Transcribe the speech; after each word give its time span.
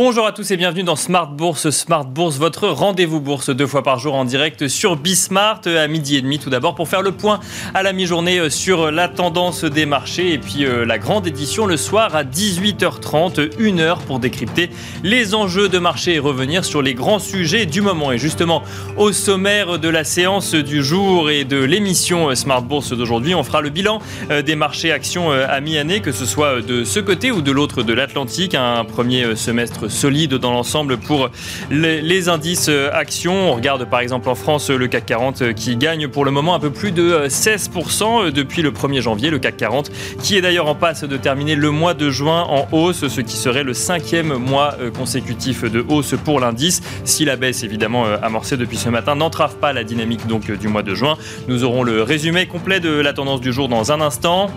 Bonjour 0.00 0.28
à 0.28 0.30
tous 0.30 0.48
et 0.52 0.56
bienvenue 0.56 0.84
dans 0.84 0.94
Smart 0.94 1.26
Bourse. 1.26 1.70
Smart 1.70 2.04
Bourse, 2.04 2.38
votre 2.38 2.68
rendez-vous 2.68 3.20
bourse 3.20 3.50
deux 3.50 3.66
fois 3.66 3.82
par 3.82 3.98
jour 3.98 4.14
en 4.14 4.24
direct 4.24 4.68
sur 4.68 4.94
Bismart 4.94 5.62
à 5.66 5.88
midi 5.88 6.14
et 6.14 6.22
demi 6.22 6.38
tout 6.38 6.50
d'abord 6.50 6.76
pour 6.76 6.88
faire 6.88 7.02
le 7.02 7.10
point 7.10 7.40
à 7.74 7.82
la 7.82 7.92
mi-journée 7.92 8.48
sur 8.48 8.92
la 8.92 9.08
tendance 9.08 9.64
des 9.64 9.86
marchés 9.86 10.32
et 10.32 10.38
puis 10.38 10.64
euh, 10.64 10.86
la 10.86 10.98
grande 10.98 11.26
édition 11.26 11.66
le 11.66 11.76
soir 11.76 12.14
à 12.14 12.22
18h30, 12.22 13.54
une 13.58 13.80
heure 13.80 13.98
pour 13.98 14.20
décrypter 14.20 14.70
les 15.02 15.34
enjeux 15.34 15.68
de 15.68 15.78
marché 15.78 16.14
et 16.14 16.18
revenir 16.20 16.64
sur 16.64 16.80
les 16.80 16.94
grands 16.94 17.18
sujets 17.18 17.66
du 17.66 17.80
moment. 17.80 18.12
Et 18.12 18.18
justement, 18.18 18.62
au 18.98 19.10
sommaire 19.10 19.80
de 19.80 19.88
la 19.88 20.04
séance 20.04 20.54
du 20.54 20.84
jour 20.84 21.28
et 21.28 21.42
de 21.42 21.58
l'émission 21.58 22.32
Smart 22.36 22.62
Bourse 22.62 22.92
d'aujourd'hui, 22.92 23.34
on 23.34 23.42
fera 23.42 23.62
le 23.62 23.70
bilan 23.70 24.00
euh, 24.30 24.42
des 24.42 24.54
marchés 24.54 24.92
actions 24.92 25.32
euh, 25.32 25.44
à 25.48 25.60
mi-année, 25.60 25.98
que 25.98 26.12
ce 26.12 26.24
soit 26.24 26.62
de 26.62 26.84
ce 26.84 27.00
côté 27.00 27.32
ou 27.32 27.42
de 27.42 27.50
l'autre 27.50 27.82
de 27.82 27.92
l'Atlantique. 27.92 28.54
Un 28.54 28.84
premier 28.84 29.34
semestre 29.34 29.87
solide 29.88 30.34
dans 30.34 30.52
l'ensemble 30.52 30.96
pour 30.96 31.30
les, 31.70 32.28
indices 32.28 32.68
euh, 32.68 32.90
actions. 32.92 33.50
On 33.50 33.54
regarde 33.54 33.88
par 33.88 34.00
exemple 34.00 34.28
en 34.28 34.34
France 34.34 34.70
le 34.70 34.86
CAC 34.88 35.06
40 35.06 35.42
euh, 35.42 35.52
qui 35.52 35.76
gagne 35.76 36.08
pour 36.08 36.24
le 36.24 36.30
moment 36.30 36.54
un 36.54 36.60
peu 36.60 36.70
plus 36.70 36.92
de 36.92 37.26
16% 37.26 38.26
euh, 38.26 38.30
depuis 38.30 38.62
le 38.62 38.70
1er 38.70 39.00
janvier. 39.00 39.30
Le 39.30 39.38
CAC 39.38 39.56
40 39.56 39.90
qui 40.22 40.36
est 40.36 40.40
d'ailleurs 40.40 40.66
en 40.66 40.74
passe 40.74 41.04
de 41.04 41.16
terminer 41.16 41.54
le 41.54 41.70
mois 41.70 41.94
de 41.94 42.10
juin 42.10 42.42
en 42.42 42.66
hausse, 42.72 43.08
ce 43.08 43.20
qui 43.20 43.36
serait 43.36 43.64
le 43.64 43.74
cinquième 43.74 44.34
mois 44.34 44.76
consécutif 44.96 45.64
de 45.64 45.84
hausse 45.88 46.14
pour 46.24 46.40
l'indice. 46.40 46.82
Si 47.04 47.24
la 47.24 47.36
baisse 47.36 47.62
évidemment 47.62 48.04
amorcée 48.22 48.56
depuis 48.56 48.76
ce 48.76 48.88
matin 48.88 49.16
n'entrave 49.16 49.56
pas 49.56 49.72
la 49.72 49.84
dynamique 49.84 50.26
donc 50.26 50.50
du 50.50 50.68
mois 50.68 50.82
de 50.82 50.94
juin, 50.94 51.16
nous 51.48 51.64
aurons 51.64 51.82
le 51.82 52.02
résumé 52.02 52.46
complet 52.46 52.80
de 52.80 52.90
la 52.90 53.12
tendance 53.12 53.40
du 53.40 53.52
jour 53.52 53.68
dans 53.68 53.92
un 53.92 54.00
instant. 54.00 54.50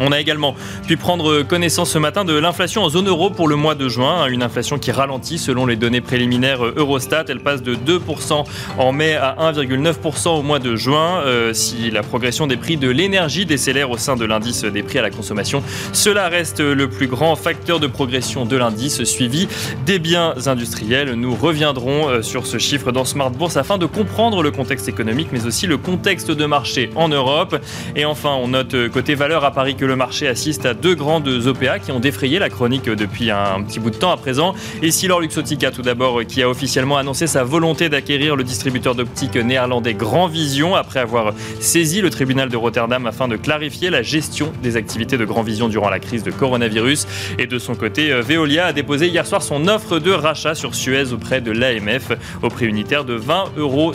On 0.00 0.12
a 0.12 0.20
également 0.20 0.54
pu 0.86 0.96
prendre 0.96 1.42
connaissance 1.42 1.90
ce 1.90 1.98
matin 1.98 2.24
de 2.24 2.34
l'inflation 2.34 2.82
en 2.82 2.88
zone 2.88 3.08
euro 3.08 3.30
pour 3.30 3.48
le 3.48 3.56
mois 3.56 3.74
de 3.74 3.88
juin, 3.88 4.26
une 4.26 4.42
inflation 4.42 4.78
qui 4.78 4.92
ralentit 4.92 5.38
selon 5.38 5.66
les 5.66 5.76
données 5.76 6.00
préliminaires 6.00 6.64
Eurostat. 6.64 7.24
Elle 7.28 7.40
passe 7.40 7.62
de 7.62 7.74
2% 7.74 8.44
en 8.78 8.92
mai 8.92 9.14
à 9.14 9.36
1,9% 9.40 10.28
au 10.38 10.42
mois 10.42 10.58
de 10.58 10.76
juin. 10.76 11.22
Euh, 11.24 11.52
si 11.52 11.90
la 11.90 12.02
progression 12.02 12.46
des 12.46 12.56
prix 12.56 12.76
de 12.76 12.88
l'énergie 12.88 13.46
décélère 13.46 13.90
au 13.90 13.96
sein 13.96 14.16
de 14.16 14.24
l'indice 14.24 14.64
des 14.64 14.82
prix 14.82 14.98
à 14.98 15.02
la 15.02 15.10
consommation, 15.10 15.62
cela 15.92 16.28
reste 16.28 16.60
le 16.60 16.88
plus 16.88 17.06
grand 17.06 17.36
facteur 17.36 17.80
de 17.80 17.86
progression 17.86 18.44
de 18.44 18.56
l'indice, 18.56 19.02
suivi 19.04 19.48
des 19.86 19.98
biens 19.98 20.34
industriels. 20.46 21.14
Nous 21.14 21.34
reviendrons 21.34 22.08
euh, 22.08 22.22
sur 22.22 22.46
ce 22.46 22.58
chiffre 22.58 22.92
dans 22.92 23.04
Smart 23.04 23.30
Bourse 23.30 23.56
afin 23.56 23.78
de 23.78 23.86
comprendre 23.86 24.42
le 24.42 24.50
contexte 24.50 24.88
économique, 24.88 25.28
mais 25.32 25.46
aussi 25.46 25.66
le 25.66 25.76
contexte 25.76 26.30
de 26.30 26.46
marché 26.46 26.90
en 26.94 27.08
Europe. 27.08 27.56
Et 27.96 28.04
enfin, 28.04 28.34
on 28.40 28.48
note 28.48 28.74
euh, 28.74 28.88
côté 28.88 29.14
valeur 29.14 29.44
à 29.44 29.50
Paris 29.50 29.74
que 29.74 29.84
le 29.88 29.96
marché 29.96 30.28
assiste 30.28 30.66
à 30.66 30.74
deux 30.74 30.94
grandes 30.94 31.26
OPA 31.26 31.78
qui 31.78 31.92
ont 31.92 31.98
défrayé 31.98 32.38
la 32.38 32.50
chronique 32.50 32.84
depuis 32.84 33.30
un 33.30 33.62
petit 33.62 33.80
bout 33.80 33.90
de 33.90 33.96
temps 33.96 34.12
à 34.12 34.18
présent. 34.18 34.54
Et 34.82 34.90
Silor 34.90 35.20
Luxotica, 35.20 35.70
tout 35.70 35.82
d'abord, 35.82 36.20
qui 36.26 36.42
a 36.42 36.48
officiellement 36.48 36.98
annoncé 36.98 37.26
sa 37.26 37.42
volonté 37.42 37.88
d'acquérir 37.88 38.36
le 38.36 38.44
distributeur 38.44 38.94
d'optique 38.94 39.34
néerlandais 39.36 39.94
Grand 39.94 40.26
Vision 40.26 40.74
après 40.74 41.00
avoir 41.00 41.32
saisi 41.58 42.02
le 42.02 42.10
tribunal 42.10 42.50
de 42.50 42.56
Rotterdam 42.56 43.06
afin 43.06 43.28
de 43.28 43.36
clarifier 43.36 43.88
la 43.88 44.02
gestion 44.02 44.52
des 44.62 44.76
activités 44.76 45.16
de 45.16 45.24
Grand 45.24 45.42
Vision 45.42 45.68
durant 45.68 45.88
la 45.88 46.00
crise 46.00 46.22
de 46.22 46.30
coronavirus. 46.30 47.06
Et 47.38 47.46
de 47.46 47.58
son 47.58 47.74
côté, 47.74 48.12
Veolia 48.20 48.66
a 48.66 48.72
déposé 48.74 49.08
hier 49.08 49.26
soir 49.26 49.42
son 49.42 49.68
offre 49.68 49.98
de 49.98 50.10
rachat 50.10 50.54
sur 50.54 50.74
Suez 50.74 51.14
auprès 51.14 51.40
de 51.40 51.50
l'AMF 51.50 52.12
au 52.42 52.48
prix 52.48 52.66
unitaire 52.66 53.04
de 53.04 53.18
20,50 53.18 53.56
euros 53.56 53.92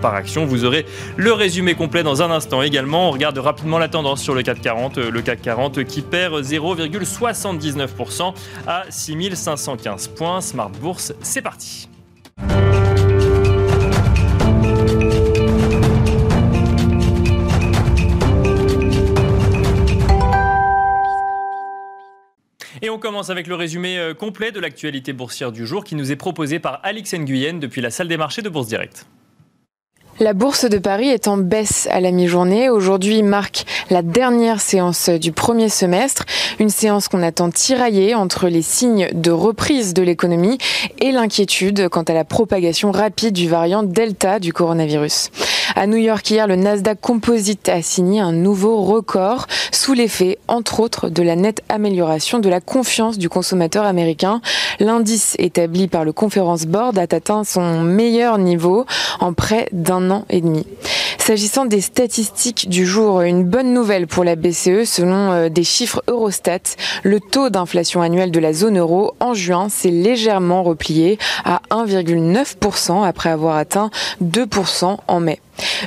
par 0.00 0.14
action. 0.14 0.46
Vous 0.46 0.64
aurez 0.64 0.86
le 1.16 1.32
résumé 1.32 1.74
complet 1.74 2.04
dans 2.04 2.22
un 2.22 2.30
instant 2.30 2.62
également. 2.62 3.08
On 3.08 3.10
regarde 3.10 3.38
rapidement 3.38 3.78
la 3.78 3.88
tendance 3.88 4.22
sur 4.22 4.34
le 4.34 4.42
440 4.42 4.98
le 5.16 5.22
CAC 5.22 5.40
40 5.40 5.84
qui 5.84 6.02
perd 6.02 6.34
0,79% 6.42 8.34
à 8.66 8.84
6515 8.90 10.08
points. 10.08 10.42
Smart 10.42 10.68
Bourse, 10.68 11.14
c'est 11.22 11.40
parti. 11.40 11.88
Et 22.82 22.90
on 22.90 22.98
commence 22.98 23.30
avec 23.30 23.46
le 23.46 23.54
résumé 23.54 23.98
euh, 23.98 24.12
complet 24.12 24.52
de 24.52 24.60
l'actualité 24.60 25.14
boursière 25.14 25.50
du 25.50 25.66
jour 25.66 25.82
qui 25.82 25.94
nous 25.94 26.12
est 26.12 26.16
proposé 26.16 26.58
par 26.58 26.80
Alix 26.82 27.14
Nguyen 27.14 27.54
depuis 27.54 27.80
la 27.80 27.90
salle 27.90 28.08
des 28.08 28.18
marchés 28.18 28.42
de 28.42 28.50
Bourse 28.50 28.68
Direct. 28.68 29.06
La 30.18 30.32
bourse 30.32 30.64
de 30.64 30.78
Paris 30.78 31.10
est 31.10 31.28
en 31.28 31.36
baisse 31.36 31.88
à 31.90 32.00
la 32.00 32.10
mi-journée. 32.10 32.70
Aujourd'hui 32.70 33.22
marque 33.22 33.66
la 33.90 34.00
dernière 34.00 34.62
séance 34.62 35.10
du 35.10 35.30
premier 35.30 35.68
semestre, 35.68 36.24
une 36.58 36.70
séance 36.70 37.08
qu'on 37.08 37.22
attend 37.22 37.50
tiraillée 37.50 38.14
entre 38.14 38.48
les 38.48 38.62
signes 38.62 39.10
de 39.12 39.30
reprise 39.30 39.92
de 39.92 40.02
l'économie 40.02 40.56
et 41.00 41.12
l'inquiétude 41.12 41.90
quant 41.90 42.02
à 42.04 42.14
la 42.14 42.24
propagation 42.24 42.92
rapide 42.92 43.34
du 43.34 43.46
variant 43.46 43.82
Delta 43.82 44.38
du 44.38 44.54
coronavirus. 44.54 45.30
À 45.78 45.86
New 45.86 45.98
York 45.98 46.30
hier, 46.30 46.46
le 46.46 46.56
Nasdaq 46.56 46.98
Composite 47.02 47.68
a 47.68 47.82
signé 47.82 48.18
un 48.18 48.32
nouveau 48.32 48.82
record 48.82 49.46
sous 49.72 49.92
l'effet, 49.92 50.38
entre 50.48 50.80
autres, 50.80 51.10
de 51.10 51.22
la 51.22 51.36
nette 51.36 51.60
amélioration 51.68 52.38
de 52.38 52.48
la 52.48 52.62
confiance 52.62 53.18
du 53.18 53.28
consommateur 53.28 53.84
américain. 53.84 54.40
L'indice 54.80 55.36
établi 55.38 55.86
par 55.86 56.06
le 56.06 56.14
Conference 56.14 56.64
Board 56.64 56.98
a 56.98 57.02
atteint 57.02 57.44
son 57.44 57.82
meilleur 57.82 58.38
niveau 58.38 58.86
en 59.20 59.34
près 59.34 59.68
d'un 59.72 60.10
an 60.10 60.24
et 60.30 60.40
demi. 60.40 60.64
S'agissant 61.18 61.66
des 61.66 61.82
statistiques 61.82 62.70
du 62.70 62.86
jour, 62.86 63.20
une 63.20 63.44
bonne 63.44 63.74
nouvelle 63.74 64.06
pour 64.06 64.24
la 64.24 64.34
BCE 64.34 64.84
selon 64.84 65.32
euh, 65.32 65.48
des 65.50 65.64
chiffres 65.64 66.02
Eurostat. 66.08 66.76
Le 67.02 67.20
taux 67.20 67.50
d'inflation 67.50 68.00
annuel 68.00 68.30
de 68.30 68.40
la 68.40 68.54
zone 68.54 68.78
euro 68.78 69.12
en 69.20 69.34
juin 69.34 69.68
s'est 69.68 69.90
légèrement 69.90 70.62
replié 70.62 71.18
à 71.44 71.60
1,9% 71.70 73.04
après 73.06 73.28
avoir 73.28 73.56
atteint 73.56 73.90
2% 74.22 74.96
en 75.06 75.20
mai. 75.20 75.38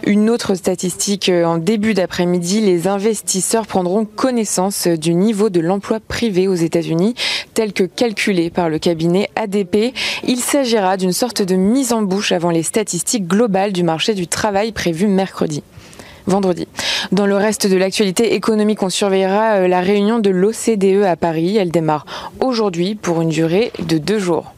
Une 0.05 0.29
autre 0.29 0.55
statistique 0.55 1.29
euh, 1.29 1.45
en 1.45 1.57
début 1.57 1.93
d'après-midi, 1.93 2.61
les 2.61 2.87
investisseurs 2.87 3.67
prendront 3.67 4.05
connaissance 4.05 4.87
du 4.87 5.13
niveau 5.13 5.49
de 5.49 5.59
l'emploi 5.59 5.99
privé 5.99 6.47
aux 6.47 6.55
États-Unis 6.55 7.15
tel 7.53 7.73
que 7.73 7.83
calculé 7.83 8.49
par 8.49 8.69
le 8.69 8.79
cabinet 8.79 9.29
ADP. 9.35 9.93
Il 10.27 10.39
s'agira 10.39 10.97
d'une 10.97 11.13
sorte 11.13 11.41
de 11.41 11.55
mise 11.55 11.93
en 11.93 12.01
bouche 12.01 12.31
avant 12.31 12.51
les 12.51 12.63
statistiques 12.63 13.27
globales 13.27 13.73
du 13.73 13.83
marché 13.83 14.13
du 14.13 14.27
travail 14.27 14.71
prévues 14.71 15.07
mercredi 15.07 15.63
vendredi. 16.27 16.67
Dans 17.11 17.25
le 17.25 17.35
reste 17.35 17.67
de 17.67 17.75
l'actualité 17.75 18.35
économique, 18.35 18.83
on 18.83 18.89
surveillera 18.89 19.55
euh, 19.55 19.67
la 19.67 19.81
réunion 19.81 20.19
de 20.19 20.29
l'OCDE 20.29 21.03
à 21.03 21.15
Paris. 21.15 21.57
Elle 21.57 21.71
démarre 21.71 22.05
aujourd'hui 22.39 22.95
pour 22.95 23.21
une 23.21 23.29
durée 23.29 23.71
de 23.79 23.97
deux 23.97 24.19
jours. 24.19 24.53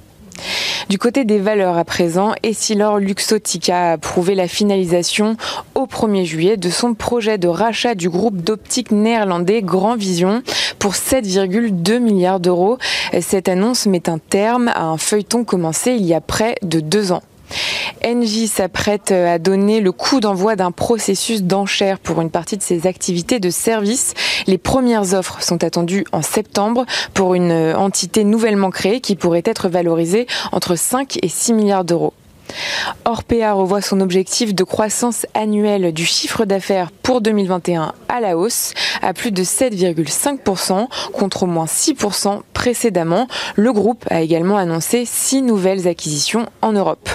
Du 0.90 0.98
côté 0.98 1.24
des 1.26 1.40
valeurs 1.40 1.78
à 1.78 1.86
présent, 1.86 2.34
Essilor 2.44 3.00
Luxotica 3.00 3.90
a 3.90 3.92
approuvé 3.94 4.36
la 4.36 4.48
finalisation 4.48 5.38
au 5.76 5.86
1er 5.86 6.26
juillet 6.26 6.58
de 6.58 6.70
son 6.70 6.94
projet 6.94 7.38
de 7.38 7.48
rachat 7.48 7.96
du 7.96 8.10
groupe 8.10 8.42
d'optique 8.42 8.92
néerlandais 8.92 9.62
Grand 9.62 9.96
Vision 9.96 10.44
pour 10.80 10.94
7,2 10.94 12.00
milliards 12.00 12.40
d'euros. 12.40 12.78
Cette 13.22 13.50
annonce 13.50 13.86
met 13.86 14.10
un 14.10 14.18
terme 14.18 14.70
à 14.70 14.84
un 14.84 14.98
feuilleton 14.98 15.44
commencé 15.44 15.92
il 15.94 16.06
y 16.06 16.14
a 16.14 16.22
près 16.22 16.56
de 16.62 16.80
deux 16.80 17.12
ans. 17.12 17.24
Engie 18.06 18.48
s'apprête 18.48 19.12
à 19.12 19.40
donner 19.40 19.80
le 19.80 19.92
coup 19.92 20.20
d'envoi 20.20 20.56
d'un 20.56 20.72
processus 20.72 21.44
d'enchère 21.44 22.00
pour 22.00 22.22
une 22.22 22.32
partie 22.32 22.58
de 22.58 22.64
ses 22.64 22.88
activités 22.88 23.40
de 23.40 23.50
service. 23.50 24.14
Les 24.48 24.58
premières 24.58 25.14
offres 25.14 25.42
sont 25.42 25.64
attendues 25.64 26.06
en 26.12 26.22
septembre 26.22 26.86
pour 27.14 27.36
une 27.36 27.74
entité 27.76 28.24
nouvellement 28.24 28.70
créée 28.70 29.02
qui 29.02 29.16
pourrait 29.16 29.44
être 29.46 29.70
valorisée 29.70 30.28
entre 30.52 30.76
5 30.76 31.20
et 31.22 31.30
6 31.30 31.54
milliards 31.54 31.86
d'euros. 31.86 32.14
Orpea 33.06 33.54
revoit 33.54 33.82
son 33.82 34.02
objectif 34.02 34.54
de 34.54 34.64
croissance 34.64 35.26
annuelle 35.34 35.94
du 35.94 36.06
chiffre 36.06 36.46
d'affaires 36.46 36.92
pour 36.92 37.22
2021 37.22 37.94
à 38.10 38.20
la 38.20 38.38
hausse, 38.38 38.74
à 39.02 39.14
plus 39.14 39.32
de 39.32 39.44
7,5% 39.44 40.88
contre 41.14 41.44
au 41.44 41.48
moins 41.48 41.66
6% 41.66 42.42
précédemment. 42.54 43.28
Le 43.56 43.74
groupe 43.74 44.06
a 44.10 44.22
également 44.22 44.58
annoncé 44.58 45.06
six 45.06 45.42
nouvelles 45.42 45.88
acquisitions 45.88 46.46
en 46.62 46.74
Europe. 46.74 47.10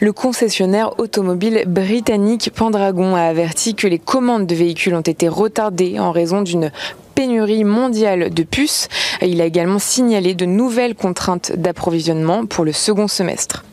Le 0.00 0.12
concessionnaire 0.12 0.98
automobile 0.98 1.64
britannique 1.66 2.50
Pendragon 2.54 3.14
a 3.14 3.22
averti 3.22 3.74
que 3.74 3.86
les 3.86 3.98
commandes 3.98 4.46
de 4.46 4.54
véhicules 4.54 4.94
ont 4.94 5.00
été 5.00 5.28
retardées 5.28 5.98
en 5.98 6.10
raison 6.10 6.42
d'une 6.42 6.72
pénurie 7.14 7.64
mondiale 7.64 8.32
de 8.32 8.42
puces. 8.42 8.88
Il 9.22 9.40
a 9.40 9.46
également 9.46 9.78
signalé 9.78 10.34
de 10.34 10.46
nouvelles 10.46 10.94
contraintes 10.94 11.52
d'approvisionnement 11.52 12.46
pour 12.46 12.64
le 12.64 12.72
second 12.72 13.08
semestre. 13.08 13.64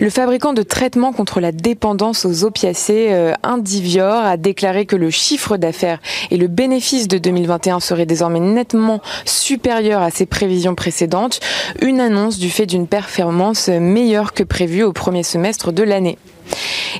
Le 0.00 0.10
fabricant 0.10 0.52
de 0.52 0.62
traitements 0.62 1.12
contre 1.12 1.40
la 1.40 1.52
dépendance 1.52 2.24
aux 2.24 2.44
opiacés, 2.44 3.08
euh, 3.10 3.32
Indivior, 3.42 4.24
a 4.24 4.36
déclaré 4.36 4.86
que 4.86 4.96
le 4.96 5.10
chiffre 5.10 5.56
d'affaires 5.56 6.00
et 6.30 6.36
le 6.36 6.48
bénéfice 6.48 7.06
de 7.06 7.18
2021 7.18 7.80
seraient 7.80 8.06
désormais 8.06 8.40
nettement 8.40 9.00
supérieurs 9.24 10.02
à 10.02 10.10
ses 10.10 10.26
prévisions 10.26 10.74
précédentes. 10.74 11.40
Une 11.80 12.00
annonce 12.00 12.38
du 12.38 12.50
fait 12.50 12.66
d'une 12.66 12.88
performance 12.88 13.68
meilleure 13.68 14.32
que 14.32 14.42
prévue 14.42 14.82
au 14.82 14.92
premier 14.92 15.22
semestre 15.22 15.72
de 15.72 15.82
l'année. 15.82 16.18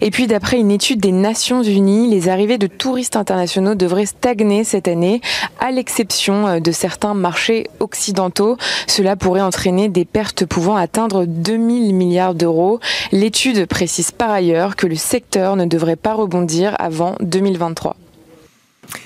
Et 0.01 0.11
puis, 0.11 0.27
d'après 0.27 0.59
une 0.59 0.71
étude 0.71 1.01
des 1.01 1.13
Nations 1.13 1.63
Unies, 1.63 2.09
les 2.09 2.29
arrivées 2.29 2.59
de 2.59 2.67
touristes 2.67 3.17
internationaux 3.17 3.75
devraient 3.75 4.07
stagner 4.07 4.65
cette 4.65 4.89
année, 4.89 5.21
à 5.61 5.71
l'exception 5.71 6.47
euh, 6.47 6.61
de 6.61 6.73
certains 6.73 7.15
marchés 7.15 7.69
occidentaux. 7.81 8.57
Cela 8.87 9.17
pourrait 9.17 9.41
entraîner 9.41 9.89
des 9.89 10.05
pertes 10.05 10.45
pouvant 10.47 10.77
atteindre 10.77 11.25
2000 11.27 11.95
milliards 11.95 12.35
d'euros. 12.35 12.81
L'étude 13.13 13.67
précise 13.67 14.11
par 14.11 14.31
ailleurs 14.31 14.77
que 14.77 14.87
le 14.87 14.97
secteur 14.97 15.57
ne 15.57 15.65
devrait 15.65 15.97
pas 15.97 16.15
rebondir 16.15 16.77
avant 16.79 17.17
2023. 17.21 17.97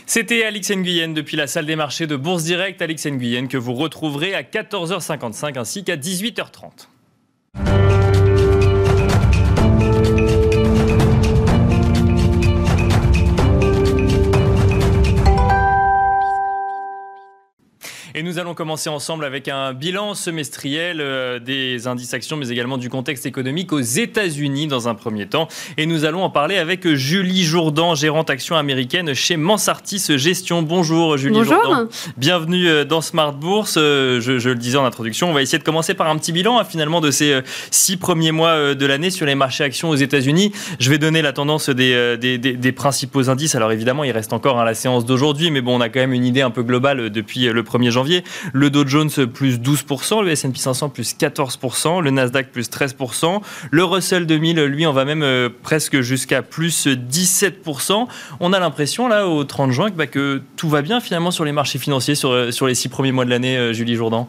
C'était 0.07 0.45
Alix 0.45 0.71
Nguyen 0.71 1.15
depuis 1.15 1.37
la 1.37 1.47
salle 1.47 1.67
des 1.67 1.77
marchés 1.77 2.07
de 2.07 2.17
Bourse 2.17 2.45
Direct. 2.45 2.83
Alix 2.83 3.07
Nguyen 3.07 3.47
que 3.47 3.57
vous 3.57 3.75
retrouverez 3.75 4.35
à 4.35 4.43
14h55 4.43 5.59
ainsi 5.59 5.85
qu'à 5.85 5.97
18h30. 5.97 8.08
Et 18.15 18.23
nous 18.23 18.39
allons 18.39 18.55
commencer 18.55 18.89
ensemble 18.89 19.25
avec 19.27 19.49
un 19.49 19.75
bilan 19.75 20.15
semestriel 20.15 20.99
euh, 21.01 21.39
des 21.39 21.87
indices 21.87 22.15
actions, 22.15 22.39
mais 22.39 22.49
également 22.49 22.79
du 22.79 22.89
contexte 22.89 23.27
économique 23.27 23.71
aux 23.71 23.81
États-Unis 23.81 24.67
dans 24.67 24.89
un 24.89 24.95
premier 24.95 25.27
temps. 25.27 25.47
Et 25.77 25.85
nous 25.85 26.07
allons 26.07 26.23
en 26.23 26.31
parler 26.31 26.57
avec 26.57 26.89
Julie 26.95 27.45
Jourdan, 27.45 27.95
gérante 27.95 28.31
action 28.31 28.57
américaine 28.57 29.13
chez 29.13 29.37
Mansartis 29.37 30.17
Gestion. 30.17 30.63
Bonjour 30.63 31.19
Julie 31.19 31.35
Bonjour. 31.35 31.63
Jourdan. 31.63 31.89
Bienvenue 32.17 32.67
euh, 32.67 32.85
dans 32.87 33.03
Smart 33.03 33.35
Bourse. 33.35 33.75
Euh, 33.77 34.21
je, 34.23 34.39
je, 34.39 34.49
le 34.49 34.57
disais 34.57 34.79
en 34.79 34.87
introduction, 34.87 35.29
on 35.29 35.35
va 35.35 35.43
essayer 35.43 35.59
de 35.59 35.65
commencer 35.65 35.93
par 35.93 36.09
un 36.09 36.17
petit 36.17 36.33
bilan 36.33 36.59
hein, 36.59 36.65
finalement 36.65 37.03
de 37.03 37.11
ces 37.11 37.41
six 37.71 37.99
premiers 37.99 38.33
mois 38.33 38.75
de 38.75 38.87
l'année 38.87 39.11
sur 39.11 39.27
les 39.27 39.35
marchés 39.35 39.65
actions 39.65 39.91
aux 39.91 39.97
États-Unis. 39.97 40.53
Je 40.81 40.89
vais 40.89 40.99
donner 40.99 41.21
la 41.21 41.35
tendance 41.35 41.69
des, 41.69 42.17
des, 42.17 42.39
des, 42.39 42.55
des, 42.55 42.73
principaux 42.73 43.29
indices. 43.29 43.55
Alors 43.55 43.71
évidemment, 43.71 44.05
il 44.05 44.13
reste 44.13 44.33
encore 44.33 44.59
à 44.59 44.65
la 44.65 44.75
séance 44.75 45.05
d'aujourd'hui, 45.05 45.51
mais 45.51 45.61
bon, 45.61 45.77
on 45.77 45.81
a 45.83 45.91
quand 45.91 46.01
même 46.01 46.15
une 46.15 46.25
idée 46.25 46.43
un 46.43 46.51
peu 46.51 46.63
globale 46.63 47.11
depuis 47.11 47.47
le 47.47 47.63
1er 47.63 47.91
janvier. 47.91 47.99
Le 48.53 48.71
Dow 48.71 48.87
Jones 48.87 49.11
plus 49.33 49.59
12%, 49.59 50.23
le 50.25 50.31
S&P 50.31 50.59
500 50.59 50.89
plus 50.91 51.15
14%, 51.15 52.03
le 52.03 52.11
Nasdaq 52.11 52.51
plus 52.51 52.71
13%, 52.71 53.41
le 53.71 53.85
Russell 53.85 54.27
2000, 54.27 54.65
lui, 54.65 54.87
on 54.87 54.93
va 54.93 55.05
même 55.05 55.23
euh, 55.23 55.49
presque 55.63 56.01
jusqu'à 56.01 56.43
plus 56.43 56.87
17%. 56.87 58.07
On 58.41 58.53
a 58.53 58.61
l'impression, 58.61 59.09
là, 59.09 59.27
au 59.29 59.45
30 59.45 59.73
juin, 59.73 59.91
bah, 59.95 60.07
que 60.07 60.43
tout 60.57 60.69
va 60.69 60.83
bien 60.83 61.01
finalement 61.01 61.31
sur 61.31 61.45
les 61.45 61.53
marchés 61.53 61.79
financiers 61.79 62.15
sur, 62.15 62.31
euh, 62.31 62.51
les 62.67 62.75
six 62.75 62.89
premiers 62.89 63.13
mois 63.13 63.25
de 63.25 63.31
l'année, 63.31 63.57
euh, 63.57 63.73
Julie 63.73 63.95
Jourdan. 63.95 64.29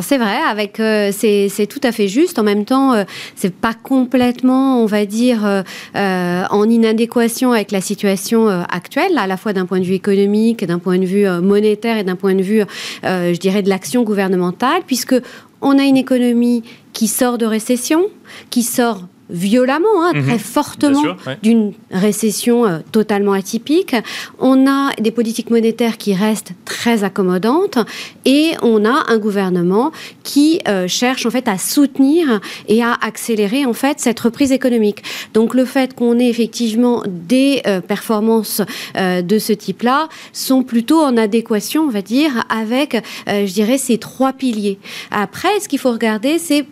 C'est 0.00 0.18
vrai, 0.18 0.36
avec 0.48 0.76
c'est 0.76 1.66
tout 1.68 1.80
à 1.82 1.92
fait 1.92 2.08
juste. 2.08 2.38
En 2.38 2.42
même 2.42 2.64
temps, 2.64 3.04
c'est 3.34 3.54
pas 3.54 3.74
complètement, 3.74 4.82
on 4.82 4.86
va 4.86 5.04
dire, 5.04 5.64
en 5.94 6.70
inadéquation 6.70 7.52
avec 7.52 7.70
la 7.70 7.80
situation 7.80 8.48
actuelle, 8.48 9.18
à 9.18 9.26
la 9.26 9.36
fois 9.36 9.52
d'un 9.52 9.66
point 9.66 9.80
de 9.80 9.84
vue 9.84 9.94
économique, 9.94 10.64
d'un 10.64 10.78
point 10.78 10.98
de 10.98 11.04
vue 11.04 11.26
monétaire 11.40 11.96
et 11.96 12.04
d'un 12.04 12.16
point 12.16 12.34
de 12.34 12.42
vue 12.42 12.62
je 13.10 13.38
dirais, 13.38 13.62
de 13.62 13.68
l'action 13.68 14.02
gouvernementale, 14.02 14.82
puisque 14.86 15.16
on 15.60 15.78
a 15.78 15.84
une 15.84 15.96
économie 15.96 16.62
qui 16.92 17.08
sort 17.08 17.38
de 17.38 17.46
récession, 17.46 18.06
qui 18.50 18.62
sort 18.62 19.06
violemment, 19.30 20.04
hein, 20.04 20.12
très 20.12 20.34
mhm. 20.34 20.38
fortement, 20.38 21.16
d'une 21.42 21.72
récession 21.90 22.66
euh, 22.66 22.78
totalement 22.92 23.32
atypique. 23.32 23.94
On 24.38 24.68
a 24.68 24.92
des 25.00 25.10
politiques 25.10 25.50
monétaires 25.50 25.98
qui 25.98 26.14
restent 26.14 26.52
très 26.64 27.04
accommodantes 27.04 27.78
et 28.24 28.52
on 28.62 28.84
a 28.84 29.04
un 29.08 29.18
gouvernement 29.18 29.92
qui 30.22 30.60
euh, 30.68 30.88
cherche 30.88 31.26
en 31.26 31.30
fait 31.30 31.48
à 31.48 31.58
soutenir 31.58 32.40
et 32.68 32.82
à 32.82 32.92
accélérer 33.00 33.64
en 33.64 33.72
fait 33.72 34.00
cette 34.00 34.20
reprise 34.20 34.52
économique. 34.52 35.02
Donc 35.34 35.54
le 35.54 35.64
fait 35.64 35.94
qu'on 35.94 36.18
ait 36.18 36.28
effectivement 36.28 37.02
des 37.06 37.62
euh, 37.66 37.80
performances 37.80 38.62
de 38.96 39.38
ce 39.38 39.52
type-là 39.52 40.08
sont 40.32 40.62
plutôt 40.62 41.00
en 41.00 41.16
adéquation, 41.16 41.84
on 41.84 41.90
va 41.90 42.02
dire, 42.02 42.44
avec, 42.48 42.96
je 43.26 43.52
dirais, 43.52 43.78
ces 43.78 43.98
trois 43.98 44.32
piliers. 44.32 44.78
Après, 45.10 45.60
ce 45.60 45.68
qu'il 45.68 45.78
faut 45.78 45.92
regarder, 45.92 46.38
c'est 46.38 46.64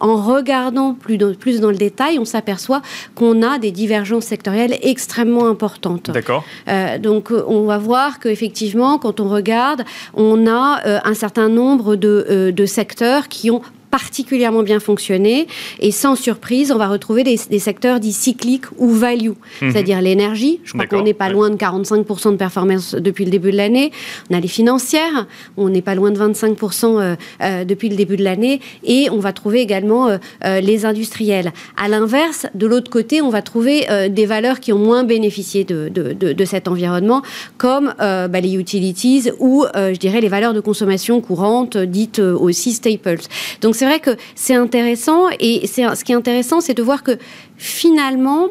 en 0.00 0.16
regardant 0.16 0.94
plus, 0.94 1.18
plus 1.38 1.60
dans 1.60 1.70
le 1.70 1.76
détail, 1.76 2.18
on 2.18 2.24
s'aperçoit 2.24 2.82
qu'on 3.14 3.42
a 3.42 3.58
des 3.58 3.70
divergences 3.70 4.24
sectorielles 4.24 4.78
extrêmement 4.82 5.46
importantes. 5.46 6.10
D'accord. 6.10 6.44
Euh, 6.68 6.98
donc, 6.98 7.30
on 7.30 7.64
va 7.64 7.78
voir 7.78 8.18
qu'effectivement, 8.18 8.98
quand 8.98 9.20
on 9.20 9.28
regarde, 9.28 9.82
on 10.14 10.46
a 10.46 10.80
euh, 10.86 10.98
un 11.04 11.14
certain 11.14 11.48
nombre 11.48 11.96
de, 11.96 12.26
euh, 12.30 12.52
de 12.52 12.66
secteurs 12.66 13.28
qui 13.28 13.50
ont 13.50 13.62
particulièrement 13.92 14.62
bien 14.62 14.80
fonctionné. 14.80 15.46
Et 15.78 15.92
sans 15.92 16.16
surprise, 16.16 16.72
on 16.72 16.78
va 16.78 16.88
retrouver 16.88 17.22
des, 17.24 17.36
secteurs 17.36 18.00
dits 18.00 18.14
cycliques 18.14 18.64
ou 18.78 18.90
value, 18.90 19.28
mhm. 19.60 19.70
c'est-à-dire 19.70 20.00
l'énergie. 20.00 20.60
Je 20.64 20.72
crois 20.72 20.86
qu'on 20.86 21.02
n'est 21.02 21.12
pas 21.12 21.28
loin 21.28 21.50
de 21.50 21.56
45% 21.56 22.32
de 22.32 22.36
performance 22.36 22.94
depuis 22.94 23.26
le 23.26 23.30
début 23.30 23.52
de 23.52 23.58
l'année. 23.58 23.92
On 24.30 24.34
a 24.34 24.40
les 24.40 24.48
financières, 24.48 25.26
on 25.58 25.68
n'est 25.68 25.82
pas 25.82 25.94
loin 25.94 26.10
de 26.10 26.18
25% 26.18 26.84
euh, 26.84 27.16
euh, 27.42 27.64
depuis 27.64 27.90
le 27.90 27.96
début 27.96 28.16
de 28.16 28.24
l'année. 28.24 28.60
Et 28.82 29.10
on 29.10 29.18
va 29.18 29.34
trouver 29.34 29.60
également 29.60 30.08
euh, 30.08 30.60
les 30.60 30.86
industriels. 30.86 31.52
À 31.76 31.88
l'inverse, 31.88 32.46
de 32.54 32.66
l'autre 32.66 32.90
côté, 32.90 33.20
on 33.20 33.28
va 33.28 33.42
trouver 33.42 33.86
des 34.08 34.26
valeurs 34.26 34.60
qui 34.60 34.72
ont 34.72 34.78
moins 34.78 35.04
bénéficié 35.04 35.64
de, 35.64 35.90
de, 35.90 36.44
cet 36.44 36.66
environnement, 36.66 37.22
comme 37.58 37.92
bah, 37.98 38.40
les 38.40 38.54
utilities 38.54 39.30
ou, 39.38 39.66
je 39.74 39.98
dirais, 39.98 40.20
les 40.20 40.28
valeurs 40.28 40.54
de 40.54 40.60
consommation 40.60 41.20
courante, 41.20 41.76
dites 41.76 42.20
aussi 42.20 42.72
staples. 42.72 43.20
Donc, 43.60 43.74
c'est 43.82 43.88
vrai 43.88 43.98
que 43.98 44.16
c'est 44.36 44.54
intéressant 44.54 45.28
et 45.40 45.66
ce 45.66 46.04
qui 46.04 46.12
est 46.12 46.14
intéressant, 46.14 46.60
c'est 46.60 46.72
de 46.72 46.84
voir 46.84 47.02
que 47.02 47.18
finalement, 47.56 48.46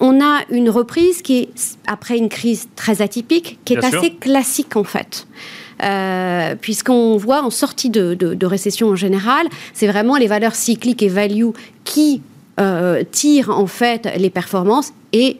on 0.00 0.20
a 0.20 0.40
une 0.50 0.70
reprise 0.70 1.22
qui 1.22 1.36
est, 1.38 1.78
après 1.86 2.18
une 2.18 2.28
crise 2.28 2.66
très 2.74 3.00
atypique, 3.00 3.60
qui 3.64 3.74
est 3.74 3.84
assez 3.84 4.14
classique 4.14 4.74
en 4.74 4.82
fait. 4.82 5.28
Euh, 5.84 6.56
puisqu'on 6.60 7.16
voit 7.16 7.44
en 7.44 7.50
sortie 7.50 7.90
de, 7.90 8.44
récession 8.44 8.88
en 8.88 8.96
général, 8.96 9.46
c'est 9.72 9.86
vraiment 9.86 10.16
les 10.16 10.26
valeurs 10.26 10.56
cycliques 10.56 11.04
et 11.04 11.08
value 11.08 11.50
qui 11.84 12.22
euh, 12.58 13.04
tirent 13.12 13.50
en 13.50 13.68
fait 13.68 14.10
les 14.16 14.30
performances 14.30 14.92
et 15.12 15.36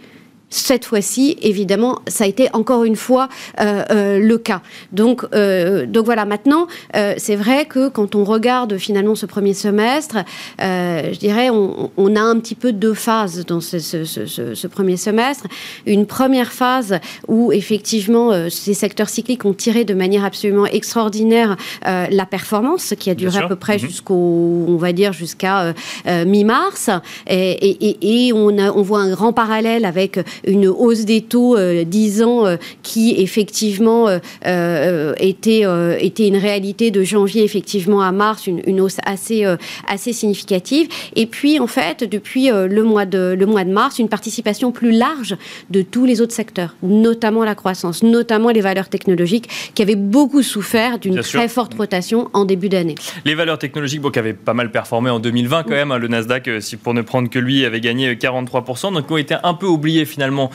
cette 0.48 0.84
fois-ci, 0.84 1.36
évidemment, 1.42 1.98
ça 2.06 2.24
a 2.24 2.26
été 2.26 2.48
encore 2.52 2.84
une 2.84 2.94
fois 2.94 3.28
euh, 3.60 3.82
euh, 3.90 4.18
le 4.20 4.38
cas. 4.38 4.62
Donc, 4.92 5.24
euh, 5.34 5.86
donc 5.86 6.04
voilà, 6.04 6.24
maintenant, 6.24 6.68
c'est 7.16 7.36
vrai 7.36 7.66
que 7.66 7.88
quand 7.88 8.14
on 8.14 8.24
regarde 8.24 8.78
finalement 8.78 9.14
ce 9.14 9.26
premier 9.26 9.54
semestre, 9.54 10.18
je 10.58 11.18
dirais, 11.18 11.50
on, 11.50 12.16
a 12.16 12.20
un 12.20 12.38
petit 12.38 12.54
peu 12.54 12.72
deux 12.72 12.94
phases 12.94 13.44
dans 13.44 13.60
ce, 13.60 14.66
premier 14.66 14.96
semestre. 14.96 15.46
Une 15.84 16.06
première 16.06 16.52
phase 16.52 17.00
où 17.28 17.52
effectivement 17.52 18.48
ces 18.48 18.74
secteurs 18.74 19.08
cycliques 19.08 19.44
ont 19.44 19.52
tiré 19.52 19.84
de 19.84 19.94
manière 19.94 20.24
absolument 20.24 20.66
extraordinaire 20.66 21.56
la 21.84 22.26
performance, 22.26 22.94
qui 22.98 23.10
a 23.10 23.14
duré 23.14 23.38
à 23.38 23.48
peu 23.48 23.56
près 23.56 23.74
mhm. 23.74 23.80
jusqu'au, 23.80 24.64
on 24.68 24.76
va 24.76 24.92
dire, 24.92 25.12
jusqu'à 25.12 25.74
mi-mars. 26.06 26.90
Et, 27.28 28.32
on, 28.34 28.58
on 28.58 28.82
voit 28.82 29.00
un 29.00 29.10
grand 29.10 29.32
parallèle 29.32 29.84
avec 29.84 30.18
une 30.44 30.68
hausse 30.68 31.04
des 31.04 31.22
taux 31.22 31.56
euh, 31.56 31.84
10 31.84 32.22
ans 32.22 32.46
euh, 32.46 32.56
qui 32.82 33.14
effectivement 33.18 34.08
euh, 34.08 34.18
euh, 34.46 35.14
était, 35.18 35.64
était 36.00 36.28
une 36.28 36.36
réalité 36.36 36.90
de 36.90 37.02
janvier 37.02 37.44
effectivement 37.44 38.02
à 38.02 38.12
mars, 38.12 38.46
une, 38.46 38.62
une 38.66 38.80
hausse 38.80 38.98
assez, 39.04 39.44
assez 39.86 40.12
significative. 40.12 40.88
Et 41.14 41.26
puis 41.26 41.58
en 41.58 41.66
fait, 41.66 42.04
depuis 42.04 42.48
le, 42.50 42.82
mois 42.82 43.06
de, 43.06 43.34
le 43.38 43.46
mois 43.46 43.64
de 43.64 43.70
mars, 43.70 43.98
une 43.98 44.08
participation 44.08 44.72
plus 44.72 44.92
large 44.92 45.36
de 45.70 45.82
tous 45.82 46.04
les 46.04 46.20
autres 46.20 46.34
secteurs, 46.34 46.76
notamment 46.82 47.44
la 47.44 47.54
croissance, 47.54 48.02
notamment 48.02 48.50
les 48.50 48.60
valeurs 48.60 48.88
technologiques 48.88 49.48
qui 49.74 49.82
avaient 49.82 49.96
beaucoup 49.96 50.42
souffert 50.42 50.98
d'une 50.98 51.20
très 51.20 51.48
forte 51.48 51.74
rotation 51.74 52.28
en 52.32 52.44
début 52.44 52.68
d'année. 52.68 52.94
Les 53.24 53.34
valeurs 53.34 53.58
technologiques 53.58 54.00
bon, 54.00 54.10
qui 54.10 54.18
avaient 54.18 54.34
pas 54.34 54.54
mal 54.54 54.70
performé 54.70 55.10
en 55.10 55.18
2020 55.18 55.64
quand 55.64 55.70
même, 55.70 55.92
hein, 55.92 55.98
le 55.98 56.08
Nasdaq, 56.08 56.50
si 56.60 56.76
pour 56.76 56.94
ne 56.94 57.02
prendre 57.02 57.28
que 57.28 57.38
lui, 57.38 57.64
avait 57.64 57.80
gagné 57.80 58.14
43%, 58.14 58.94
donc 58.94 59.10
ont 59.10 59.16
été 59.16 59.36
un 59.42 59.54
peu 59.54 59.66
oubliés 59.66 60.04
finalement 60.04 60.25
finalement 60.26 60.50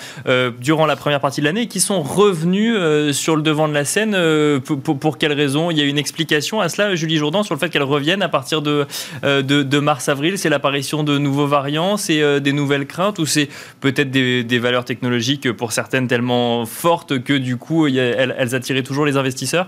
durant 0.59 0.85
la 0.85 0.95
première 0.95 1.19
partie 1.19 1.39
de 1.41 1.45
l'année 1.45 1.61
et 1.61 1.67
qui 1.67 1.79
sont 1.79 2.01
revenus 2.01 2.75
sur 3.15 3.35
le 3.35 3.41
devant 3.41 3.67
de 3.67 3.73
la 3.73 3.85
scène. 3.85 4.17
Pour, 4.61 4.97
pour, 4.97 5.17
quelles 5.17 5.33
raisons 5.33 5.71
Il 5.71 5.77
y 5.77 5.81
a 5.81 5.85
une 5.85 5.97
explication 5.97 6.59
à 6.59 6.69
cela, 6.69 6.95
Julie 6.95 7.17
Jourdan, 7.17 7.43
sur 7.43 7.55
le 7.55 7.59
fait 7.59 7.69
qu'elles 7.69 7.83
reviennent 7.83 8.21
à 8.21 8.29
partir 8.29 8.61
de, 8.61 8.85
de, 9.23 9.41
de 9.41 9.79
mars-avril 9.79 10.37
C'est 10.37 10.49
l'apparition 10.49 11.03
de 11.03 11.17
nouveaux 11.17 11.47
variants 11.47 11.97
C'est 11.97 12.41
des 12.41 12.53
nouvelles 12.53 12.85
craintes 12.85 13.19
Ou 13.19 13.25
c'est 13.25 13.49
peut-être 13.79 14.11
des, 14.11 14.43
des, 14.43 14.59
valeurs 14.59 14.85
technologiques 14.85 15.51
pour 15.51 15.71
certaines 15.71 16.07
tellement 16.07 16.65
fortes 16.65 17.23
que 17.23 17.33
du 17.33 17.57
coup 17.57 17.87
elles, 17.87 18.35
elles 18.37 18.55
attiraient 18.55 18.83
toujours 18.83 19.05
les 19.05 19.17
investisseurs? 19.17 19.67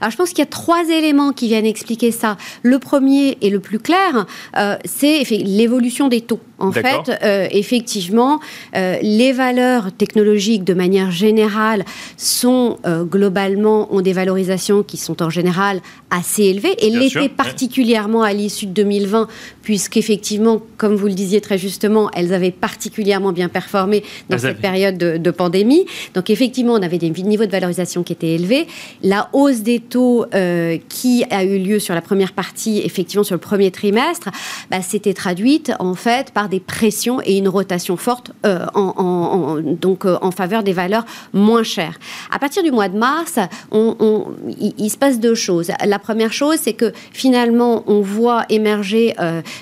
Alors 0.00 0.10
je 0.10 0.16
pense 0.16 0.30
qu'il 0.30 0.40
y 0.40 0.42
a 0.42 0.46
trois 0.46 0.88
éléments 0.88 1.32
qui 1.32 1.48
viennent 1.48 1.66
expliquer 1.66 2.10
ça. 2.10 2.36
Le 2.62 2.78
premier 2.78 3.38
et 3.40 3.50
le 3.50 3.60
plus 3.60 3.78
clair, 3.78 4.26
euh, 4.56 4.76
c'est 4.84 5.24
l'évolution 5.30 6.08
des 6.08 6.20
taux. 6.20 6.40
En 6.58 6.72
fait, 6.72 7.10
euh, 7.22 7.48
effectivement, 7.50 8.38
euh, 8.76 8.96
les 9.00 9.32
valeurs 9.40 9.92
technologiques 9.92 10.64
de 10.64 10.74
manière 10.74 11.10
générale 11.10 11.84
sont 12.16 12.78
globalement 13.10 13.92
ont 13.94 14.02
des 14.02 14.12
valorisations 14.12 14.82
qui 14.82 14.96
sont 14.96 15.22
en 15.22 15.30
général 15.30 15.80
assez 16.10 16.42
élevées 16.44 16.74
et 16.78 16.90
l'étaient 16.90 17.28
particulièrement 17.28 18.22
à 18.22 18.32
l'issue 18.32 18.66
de 18.66 18.72
2020 18.72 19.28
puisqu'effectivement, 19.62 20.60
comme 20.76 20.96
vous 20.96 21.06
le 21.06 21.14
disiez 21.14 21.40
très 21.40 21.56
justement, 21.56 22.10
elles 22.14 22.34
avaient 22.34 22.50
particulièrement 22.50 23.32
bien 23.32 23.48
performé 23.48 24.02
dans 24.28 24.38
cette 24.38 24.60
période 24.60 24.98
de, 24.98 25.16
de, 25.16 25.30
pandémie. 25.30 25.86
Donc 26.14 26.28
effectivement, 26.28 26.72
on 26.72 26.82
avait 26.82 26.98
des 26.98 27.10
niveaux 27.10 27.46
de 27.46 27.50
valorisation 27.50 28.02
qui 28.02 28.12
étaient 28.12 28.34
élevés. 28.34 28.66
La 29.02 29.28
hausse 29.32 29.60
des 29.60 29.80
taux 29.80 30.26
euh, 30.34 30.78
qui 30.88 31.24
a 31.30 31.44
eu 31.44 31.58
lieu 31.58 31.78
sur 31.78 31.94
la 31.94 32.00
première 32.00 32.32
partie, 32.32 32.80
effectivement 32.84 33.24
sur 33.24 33.34
le 33.34 33.40
premier 33.40 33.70
trimestre, 33.70 34.30
bah, 34.70 34.82
s'était 34.82 35.14
traduite 35.14 35.72
en 35.78 35.94
fait 35.94 36.32
par 36.32 36.48
des 36.48 36.60
pressions 36.60 37.20
et 37.24 37.36
une 37.38 37.48
rotation 37.48 37.96
forte 37.96 38.32
euh, 38.44 38.66
en, 38.74 39.29
donc 39.62 40.04
euh, 40.04 40.18
en 40.22 40.30
faveur 40.30 40.62
des 40.62 40.72
valeurs 40.72 41.04
moins 41.32 41.62
chères. 41.62 41.98
À 42.30 42.38
partir 42.38 42.62
du 42.62 42.70
mois 42.70 42.88
de 42.88 42.98
mars, 42.98 43.38
il, 43.72 44.90
se 44.90 44.96
passe 44.96 45.20
deux 45.20 45.34
choses. 45.34 45.70
La 45.84 45.98
première 45.98 46.32
chose, 46.32 46.56
c'est 46.60 46.72
que 46.72 46.92
finalement, 47.12 47.84
on 47.86 48.00
voit 48.00 48.44
émerger 48.48 49.14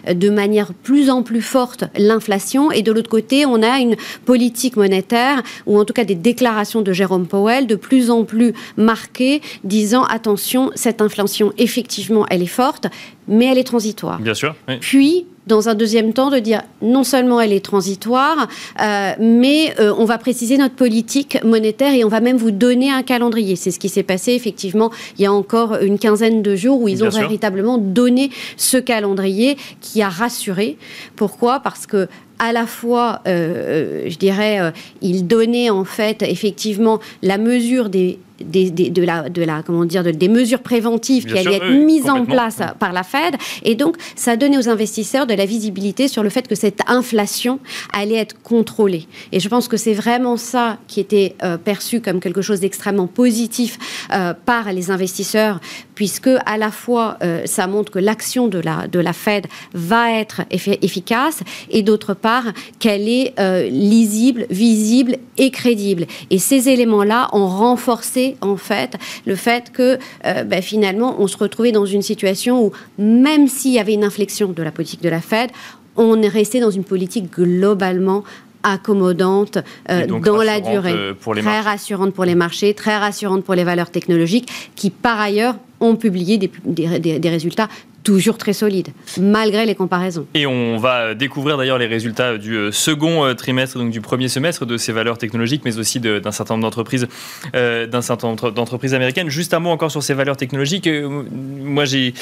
de 0.08 0.30
manière 0.30 0.72
plus 0.72 1.10
en 1.10 1.22
plus 1.22 1.42
forte 1.42 1.84
l'inflation, 1.96 2.70
et 2.70 2.82
de 2.82 2.92
l'autre 2.92 3.10
côté, 3.10 3.46
on 3.46 3.62
a 3.62 3.78
une 3.78 3.96
politique 4.24 4.76
monétaire 4.76 5.42
ou 5.66 5.78
en 5.78 5.84
tout 5.84 5.92
cas 5.92 6.04
des 6.04 6.14
déclarations 6.14 6.82
de 6.82 6.92
Jérôme 6.92 7.26
Powell 7.26 7.66
de 7.66 7.76
plus 7.76 8.10
en 8.10 8.24
plus 8.24 8.52
marquées, 8.76 9.40
disant 9.64 10.04
attention, 10.04 10.70
cette 10.74 11.00
inflation, 11.00 11.52
effectivement, 11.58 12.26
elle 12.30 12.42
est 12.42 12.46
forte, 12.46 12.86
mais 13.28 13.46
elle 13.46 13.58
est 13.58 13.64
transitoire. 13.64 14.18
Bien 14.20 14.34
sûr. 14.34 14.54
Puis, 14.80 15.26
dans 15.48 15.68
un 15.68 15.74
deuxième 15.74 16.12
temps, 16.12 16.30
de 16.30 16.38
dire 16.38 16.62
non 16.82 17.02
seulement 17.02 17.40
elle 17.40 17.52
est 17.52 17.64
transitoire, 17.64 18.48
euh, 18.80 19.12
mais 19.18 19.74
euh, 19.80 19.94
on 19.98 20.04
va 20.04 20.18
préciser 20.18 20.58
notre 20.58 20.74
politique 20.74 21.42
monétaire 21.42 21.94
et 21.94 22.04
on 22.04 22.08
va 22.08 22.20
même 22.20 22.36
vous 22.36 22.50
donner 22.50 22.90
un 22.90 23.02
calendrier. 23.02 23.56
C'est 23.56 23.70
ce 23.70 23.78
qui 23.78 23.88
s'est 23.88 24.02
passé 24.02 24.32
effectivement 24.32 24.90
il 25.18 25.22
y 25.22 25.26
a 25.26 25.32
encore 25.32 25.76
une 25.80 25.98
quinzaine 25.98 26.42
de 26.42 26.54
jours 26.54 26.80
où 26.80 26.88
ils 26.88 27.02
ont 27.02 27.08
véritablement 27.08 27.78
donné 27.78 28.30
ce 28.56 28.76
calendrier 28.76 29.56
qui 29.80 30.02
a 30.02 30.08
rassuré. 30.08 30.76
Pourquoi? 31.16 31.60
Parce 31.60 31.86
que 31.86 32.08
à 32.38 32.52
la 32.52 32.66
fois, 32.66 33.20
euh, 33.26 34.04
je 34.06 34.16
dirais, 34.16 34.72
il 35.02 35.26
donnait 35.26 35.70
en 35.70 35.84
fait 35.84 36.22
effectivement 36.22 37.00
la 37.22 37.36
mesure 37.36 37.88
des 37.88 38.20
des, 38.40 38.70
de 38.70 39.02
la, 39.02 39.28
de 39.28 39.42
la, 39.42 39.62
comment 39.62 39.84
dire, 39.84 40.02
des 40.04 40.28
mesures 40.28 40.60
préventives 40.60 41.24
qui 41.26 41.38
allaient 41.38 41.56
être 41.56 41.70
mises 41.70 42.08
en 42.08 42.24
place 42.24 42.58
par 42.78 42.92
la 42.92 43.02
Fed. 43.02 43.34
Et 43.64 43.74
donc, 43.74 43.96
ça 44.16 44.36
donnait 44.36 44.58
aux 44.58 44.68
investisseurs 44.68 45.26
de 45.26 45.34
la 45.34 45.46
visibilité 45.46 46.08
sur 46.08 46.22
le 46.22 46.30
fait 46.30 46.46
que 46.46 46.54
cette 46.54 46.80
inflation 46.86 47.58
allait 47.92 48.16
être 48.16 48.40
contrôlée. 48.42 49.06
Et 49.32 49.40
je 49.40 49.48
pense 49.48 49.68
que 49.68 49.76
c'est 49.76 49.94
vraiment 49.94 50.36
ça 50.36 50.78
qui 50.86 51.00
était 51.00 51.34
euh, 51.42 51.56
perçu 51.56 52.00
comme 52.00 52.20
quelque 52.20 52.42
chose 52.42 52.60
d'extrêmement 52.60 53.06
positif 53.06 53.78
euh, 54.12 54.34
par 54.44 54.72
les 54.72 54.90
investisseurs, 54.90 55.60
puisque 55.94 56.30
à 56.46 56.58
la 56.58 56.70
fois, 56.70 57.16
euh, 57.22 57.42
ça 57.44 57.66
montre 57.66 57.90
que 57.90 57.98
l'action 57.98 58.48
de 58.48 58.58
la, 58.58 58.86
de 58.86 59.00
la 59.00 59.12
Fed 59.12 59.46
va 59.74 60.12
être 60.12 60.42
efficace, 60.50 61.40
et 61.70 61.82
d'autre 61.82 62.14
part, 62.14 62.44
qu'elle 62.78 63.08
est 63.08 63.34
lisible, 63.70 64.46
visible 64.50 65.16
et 65.36 65.50
crédible. 65.50 66.06
Et 66.30 66.38
ces 66.38 66.68
éléments-là 66.68 67.28
ont 67.32 67.46
renforcé 67.46 68.27
en 68.40 68.56
fait 68.56 68.96
le 69.26 69.34
fait 69.34 69.72
que 69.72 69.98
euh, 70.26 70.44
ben, 70.44 70.62
finalement 70.62 71.16
on 71.18 71.26
se 71.26 71.36
retrouvait 71.36 71.72
dans 71.72 71.86
une 71.86 72.02
situation 72.02 72.64
où 72.64 72.72
même 72.98 73.48
s'il 73.48 73.72
y 73.72 73.78
avait 73.78 73.94
une 73.94 74.04
inflexion 74.04 74.48
de 74.48 74.62
la 74.62 74.70
politique 74.70 75.02
de 75.02 75.08
la 75.08 75.20
Fed, 75.20 75.50
on 75.96 76.22
est 76.22 76.28
resté 76.28 76.60
dans 76.60 76.70
une 76.70 76.84
politique 76.84 77.32
globalement 77.32 78.24
accommodante 78.62 79.58
euh, 79.90 80.06
dans 80.06 80.42
la 80.42 80.60
durée, 80.60 80.92
euh, 80.92 81.14
très 81.36 81.60
rassurante 81.60 82.12
pour 82.12 82.24
les 82.24 82.34
marchés, 82.34 82.74
très 82.74 82.96
rassurante 82.96 83.44
pour 83.44 83.54
les 83.54 83.64
valeurs 83.64 83.90
technologiques, 83.90 84.48
qui 84.74 84.90
par 84.90 85.20
ailleurs 85.20 85.54
ont 85.80 85.94
publié 85.94 86.38
des 86.38 87.28
résultats 87.28 87.68
toujours 88.08 88.38
très 88.38 88.54
solide, 88.54 88.88
malgré 89.20 89.66
les 89.66 89.74
comparaisons. 89.74 90.26
Et 90.32 90.46
on 90.46 90.78
va 90.78 91.14
découvrir 91.14 91.58
d'ailleurs 91.58 91.76
les 91.76 91.86
résultats 91.86 92.38
du 92.38 92.56
euh, 92.56 92.72
second 92.72 93.26
euh, 93.26 93.34
trimestre, 93.34 93.76
donc 93.76 93.90
du 93.90 94.00
premier 94.00 94.28
semestre, 94.28 94.64
de 94.64 94.78
ces 94.78 94.92
valeurs 94.92 95.18
technologiques, 95.18 95.60
mais 95.66 95.76
aussi 95.76 96.00
d'un 96.00 96.32
certain 96.32 96.54
nombre 96.54 96.62
d'entreprises, 96.62 97.06
euh, 97.54 97.86
d'un 97.86 98.00
certain 98.00 98.28
nombre 98.28 98.50
d'entreprises 98.50 98.94
américaines. 98.94 99.28
Juste 99.28 99.52
un 99.52 99.58
mot 99.58 99.68
encore 99.68 99.90
sur 99.90 100.02
ces 100.02 100.14
valeurs 100.14 100.38
technologiques. 100.38 100.88
Moi, 100.88 101.84
j'ai, 101.84 102.14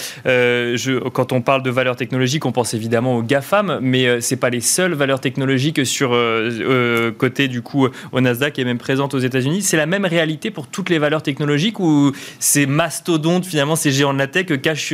quand 1.12 1.30
on 1.32 1.40
parle 1.40 1.62
de 1.62 1.70
valeurs 1.70 1.94
technologiques, 1.94 2.46
on 2.46 2.52
pense 2.52 2.74
évidemment 2.74 3.18
aux 3.18 3.22
GAFAM, 3.22 3.78
mais 3.80 4.20
c'est 4.20 4.38
pas 4.38 4.50
les 4.50 4.62
seules 4.62 4.94
valeurs 4.94 5.20
technologiques 5.20 5.86
sur 5.86 6.18
côté 7.16 7.46
du 7.46 7.62
coup 7.62 7.86
au 8.10 8.20
Nasdaq 8.20 8.58
et 8.58 8.64
même 8.64 8.78
présentes 8.78 9.14
aux 9.14 9.20
États-Unis. 9.20 9.62
C'est 9.62 9.76
la 9.76 9.86
même 9.86 10.04
réalité 10.04 10.50
pour 10.50 10.66
toutes 10.66 10.90
les 10.90 10.98
valeurs 10.98 11.22
technologiques 11.22 11.78
ou 11.78 12.10
ces 12.40 12.66
mastodontes 12.66 13.46
finalement, 13.46 13.76
ces 13.76 13.92
géants 13.92 14.14
de 14.14 14.18
la 14.18 14.26
tech 14.26 14.46
cachent 14.60 14.92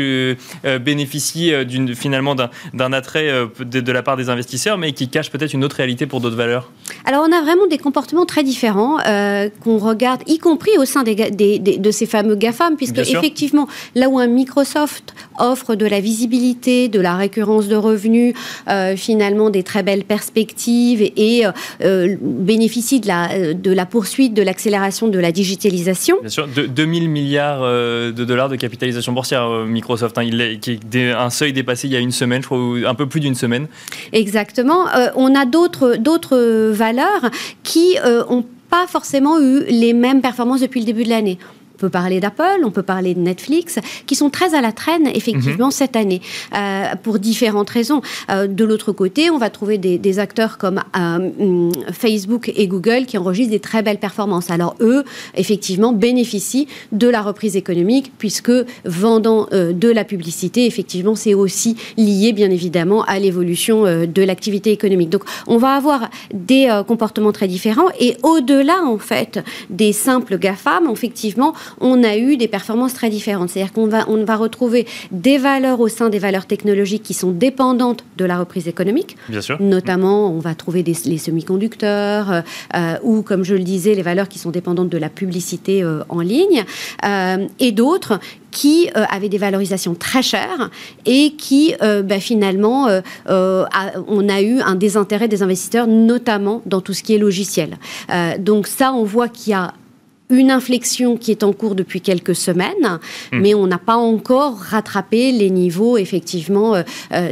bénéficie 0.82 1.52
euh, 1.52 1.64
d'une, 1.64 1.94
finalement 1.94 2.34
d'un, 2.34 2.92
attrait 2.92 3.28
euh, 3.28 3.46
de, 3.60 3.92
la 3.92 4.02
part 4.02 4.16
des 4.16 4.28
investisseurs, 4.28 4.78
mais 4.78 4.92
qui 4.92 5.08
cache 5.08 5.30
peut-être 5.30 5.54
une 5.54 5.64
autre 5.64 5.76
réalité 5.76 6.06
pour 6.06 6.20
d'autres 6.20 6.36
valeurs. 6.36 6.70
Alors, 7.04 7.24
on 7.26 7.32
a 7.32 7.40
vraiment 7.40 7.66
des 7.66 7.78
comportements 7.78 8.26
très 8.26 8.44
différents 8.44 8.98
euh, 9.06 9.48
qu'on 9.60 9.78
regarde, 9.78 10.22
y 10.26 10.38
compris 10.38 10.72
au 10.78 10.84
sein 10.84 11.02
des, 11.02 11.14
de 11.58 11.90
ces 11.90 12.06
fameux 12.06 12.36
GAFAM, 12.36 12.76
puisque 12.76 12.98
effectivement, 12.98 13.68
là 13.94 14.08
où 14.08 14.18
un 14.18 14.26
Microsoft 14.26 15.14
offre 15.38 15.74
de 15.74 15.86
la 15.86 16.00
visibilité, 16.00 16.88
de 16.88 17.00
la 17.00 17.16
récurrence 17.16 17.68
de 17.68 17.76
revenus, 17.76 18.34
finalement 18.96 19.50
des 19.50 19.62
très 19.62 19.82
belles 19.82 20.04
perspectives 20.04 21.02
et, 21.16 21.44
bénéficie 22.20 23.00
de 23.00 23.08
la, 23.08 23.54
de 23.54 23.72
la 23.72 23.86
poursuite 23.86 24.34
de 24.34 24.42
l'accélération 24.42 25.08
de 25.08 25.18
la 25.18 25.32
digitalisation. 25.32 26.18
Bien 26.20 26.30
sûr, 26.30 26.48
de, 26.48 26.66
2000 26.66 27.08
milliards 27.08 27.62
de 27.62 28.24
dollars 28.24 28.48
de 28.48 28.56
capitalisation 28.56 29.12
boursière, 29.12 29.48
Microsoft, 29.66 30.18
hein, 30.18 30.22
il, 30.22 30.40
qui 30.62 30.80
un 30.94 31.30
seuil 31.30 31.52
dépassé 31.52 31.88
il 31.88 31.92
y 31.92 31.96
a 31.96 32.00
une 32.00 32.12
semaine, 32.12 32.40
je 32.40 32.46
crois, 32.46 32.58
un 32.88 32.94
peu 32.94 33.06
plus 33.06 33.20
d'une 33.20 33.34
semaine. 33.34 33.66
Exactement. 34.12 34.88
Euh, 34.94 35.08
on 35.16 35.34
a 35.34 35.44
d'autres, 35.44 35.96
d'autres 35.96 36.70
valeurs 36.70 37.30
qui 37.62 37.96
n'ont 37.96 38.38
euh, 38.38 38.42
pas 38.70 38.86
forcément 38.86 39.38
eu 39.38 39.64
les 39.68 39.92
mêmes 39.92 40.22
performances 40.22 40.60
depuis 40.60 40.80
le 40.80 40.86
début 40.86 41.04
de 41.04 41.10
l'année 41.10 41.38
peut 41.82 41.90
parler 41.90 42.20
d'Apple, 42.20 42.62
on 42.64 42.70
peut 42.70 42.84
parler 42.84 43.12
de 43.12 43.18
Netflix, 43.18 43.80
qui 44.06 44.14
sont 44.14 44.30
très 44.30 44.54
à 44.54 44.60
la 44.60 44.70
traîne, 44.70 45.08
effectivement, 45.08 45.66
mhm. 45.66 45.72
cette 45.72 45.96
année, 45.96 46.22
euh, 46.54 46.84
pour 47.02 47.18
différentes 47.18 47.70
raisons. 47.70 48.02
Euh, 48.30 48.46
de 48.46 48.64
l'autre 48.64 48.92
côté, 48.92 49.30
on 49.30 49.38
va 49.38 49.50
trouver 49.50 49.78
des, 49.78 50.18
acteurs 50.20 50.58
comme 50.58 50.80
euh, 50.96 51.72
Facebook 51.90 52.52
et 52.54 52.68
Google 52.68 53.06
qui 53.06 53.18
enregistrent 53.18 53.50
des 53.50 53.60
très 53.60 53.82
belles 53.82 53.98
performances. 53.98 54.48
Alors, 54.50 54.76
eux, 54.80 55.02
effectivement, 55.34 55.92
bénéficient 55.92 56.68
de 56.92 57.08
la 57.08 57.20
reprise 57.20 57.56
économique, 57.56 58.12
puisque 58.18 58.52
vendant 58.84 59.48
de 59.50 59.90
la 59.90 60.04
publicité, 60.04 60.66
effectivement, 60.66 61.16
c'est 61.16 61.34
aussi 61.34 61.76
lié, 61.96 62.32
bien 62.32 62.50
évidemment, 62.50 63.02
à 63.04 63.18
l'évolution 63.18 63.84
de 63.84 64.22
l'activité 64.22 64.70
économique. 64.70 65.08
Donc, 65.08 65.24
on 65.48 65.56
va 65.56 65.70
avoir 65.70 66.10
des 66.32 66.68
comportements 66.86 67.32
très 67.32 67.48
différents. 67.48 67.88
Et 67.98 68.16
au-delà, 68.22 68.82
en 68.84 68.98
fait, 68.98 69.42
des 69.70 69.92
simples 69.92 70.38
GAFAM, 70.38 70.88
effectivement, 70.92 71.54
on 71.80 72.02
a 72.04 72.16
eu 72.16 72.36
des 72.36 72.48
performances 72.48 72.94
très 72.94 73.10
différentes. 73.10 73.50
C'est-à-dire 73.50 73.72
qu'on 73.72 73.86
va, 73.86 74.08
on 74.08 74.24
va 74.24 74.36
retrouver 74.36 74.86
des 75.10 75.38
valeurs 75.38 75.80
au 75.80 75.88
sein 75.88 76.08
des 76.08 76.18
valeurs 76.18 76.46
technologiques 76.46 77.02
qui 77.02 77.14
sont 77.14 77.30
dépendantes 77.30 78.04
de 78.16 78.24
la 78.24 78.38
reprise 78.38 78.68
économique. 78.68 79.16
Bien 79.28 79.40
sûr. 79.40 79.60
Notamment, 79.60 80.30
on 80.30 80.38
va 80.38 80.54
trouver 80.54 80.82
des, 80.82 80.96
les 81.06 81.18
semi-conducteurs 81.18 82.30
euh, 82.30 82.40
euh, 82.74 82.96
ou, 83.02 83.22
comme 83.22 83.44
je 83.44 83.54
le 83.54 83.62
disais, 83.62 83.94
les 83.94 84.02
valeurs 84.02 84.28
qui 84.28 84.38
sont 84.38 84.50
dépendantes 84.50 84.88
de 84.88 84.98
la 84.98 85.08
publicité 85.08 85.82
euh, 85.82 86.02
en 86.08 86.20
ligne. 86.20 86.64
et 87.58 87.72
d'autres 87.72 88.18
qui 88.50 88.90
avaient 88.94 89.30
des 89.30 89.38
valorisations 89.38 89.94
très 89.94 90.22
chères 90.22 90.70
et 91.06 91.32
qui, 91.38 91.74
bah, 91.80 92.20
finalement, 92.20 92.88
on 93.26 94.28
a 94.28 94.42
eu 94.42 94.60
un 94.60 94.74
désintérêt 94.74 95.26
des 95.26 95.42
investisseurs, 95.42 95.86
notamment 95.86 96.60
dans 96.66 96.82
tout 96.82 96.92
ce 96.92 97.02
qui 97.02 97.14
est 97.14 97.18
logiciel. 97.18 97.78
donc 98.38 98.66
ça, 98.66 98.92
on 98.92 99.04
voit 99.04 99.28
qu'il 99.28 99.52
y 99.52 99.54
a 99.54 99.72
une 100.32 100.50
inflexion 100.50 101.16
qui 101.16 101.30
est 101.30 101.42
en 101.42 101.52
cours 101.52 101.74
depuis 101.74 102.00
quelques 102.00 102.34
semaines, 102.34 102.98
hmm. 103.32 103.38
mais 103.38 103.54
on 103.54 103.66
n'a 103.66 103.78
pas 103.78 103.96
encore 103.96 104.58
rattrapé 104.58 105.30
les 105.30 105.50
niveaux 105.50 105.98
effectivement 105.98 106.82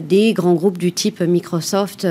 des 0.03 0.33
grands 0.35 0.55
groupes 0.55 0.79
du 0.79 0.93
type 0.93 1.21
Microsoft 1.21 2.07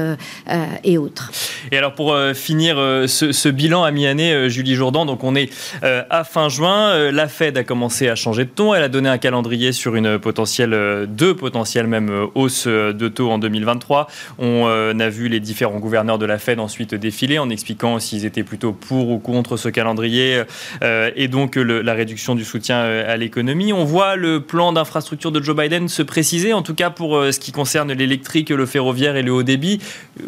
et 0.83 0.97
autres. 0.97 1.31
Et 1.71 1.77
alors 1.77 1.93
pour 1.93 2.15
finir 2.33 2.77
ce, 3.07 3.49
bilan 3.49 3.83
à 3.83 3.91
mi-année, 3.91 4.49
Julie 4.49 4.75
Jourdan, 4.75 5.05
donc 5.05 5.23
on 5.23 5.35
est 5.35 5.49
à 5.81 6.23
fin 6.23 6.49
juin, 6.49 7.11
la 7.11 7.27
Fed 7.27 7.57
a 7.57 7.63
commencé 7.63 8.09
à 8.09 8.15
changer 8.15 8.45
de 8.45 8.49
ton, 8.49 8.73
elle 8.73 8.83
a 8.83 8.89
donné 8.89 9.09
un 9.09 9.17
calendrier 9.17 9.71
sur 9.71 9.95
une 9.95 10.17
potentielle, 10.17 11.07
deux 11.07 11.35
potentielles 11.35 11.87
même 11.87 12.27
hausses 12.35 12.67
de 12.67 13.07
taux 13.07 13.29
en 13.29 13.37
2023. 13.37 14.07
On 14.39 14.67
a 14.99 15.09
vu 15.09 15.27
les 15.27 15.39
différents 15.39 15.79
gouverneurs 15.79 16.17
de 16.17 16.25
la 16.25 16.39
Fed 16.39 16.59
ensuite 16.59 16.95
défiler 16.95 17.39
en 17.39 17.49
expliquant 17.49 17.99
s'ils 17.99 18.25
étaient 18.25 18.43
plutôt 18.43 18.73
pour 18.73 19.09
ou 19.09 19.19
contre 19.19 19.57
ce 19.57 19.69
calendrier 19.69 20.43
euh, 20.81 21.11
et 21.15 21.27
donc 21.27 21.55
la 21.55 21.93
réduction 21.93 22.35
du 22.35 22.45
soutien 22.45 22.77
euh, 22.77 23.13
à 23.13 23.17
l'économie. 23.17 23.73
On 23.73 23.83
voit 23.83 24.15
le 24.15 24.41
plan 24.41 24.73
d'infrastructure 24.73 25.31
de 25.31 25.41
Joe 25.41 25.55
Biden 25.55 25.87
se 25.87 26.01
préciser, 26.01 26.53
en 26.53 26.61
tout 26.61 26.73
cas 26.73 26.89
pour 26.89 27.17
euh, 27.17 27.31
ce 27.31 27.39
qui 27.39 27.51
concerne 27.51 27.91
l'électrique, 27.91 28.49
le 28.49 28.65
ferroviaire 28.65 29.15
et 29.15 29.23
le 29.23 29.31
haut 29.31 29.43
débit. 29.43 29.79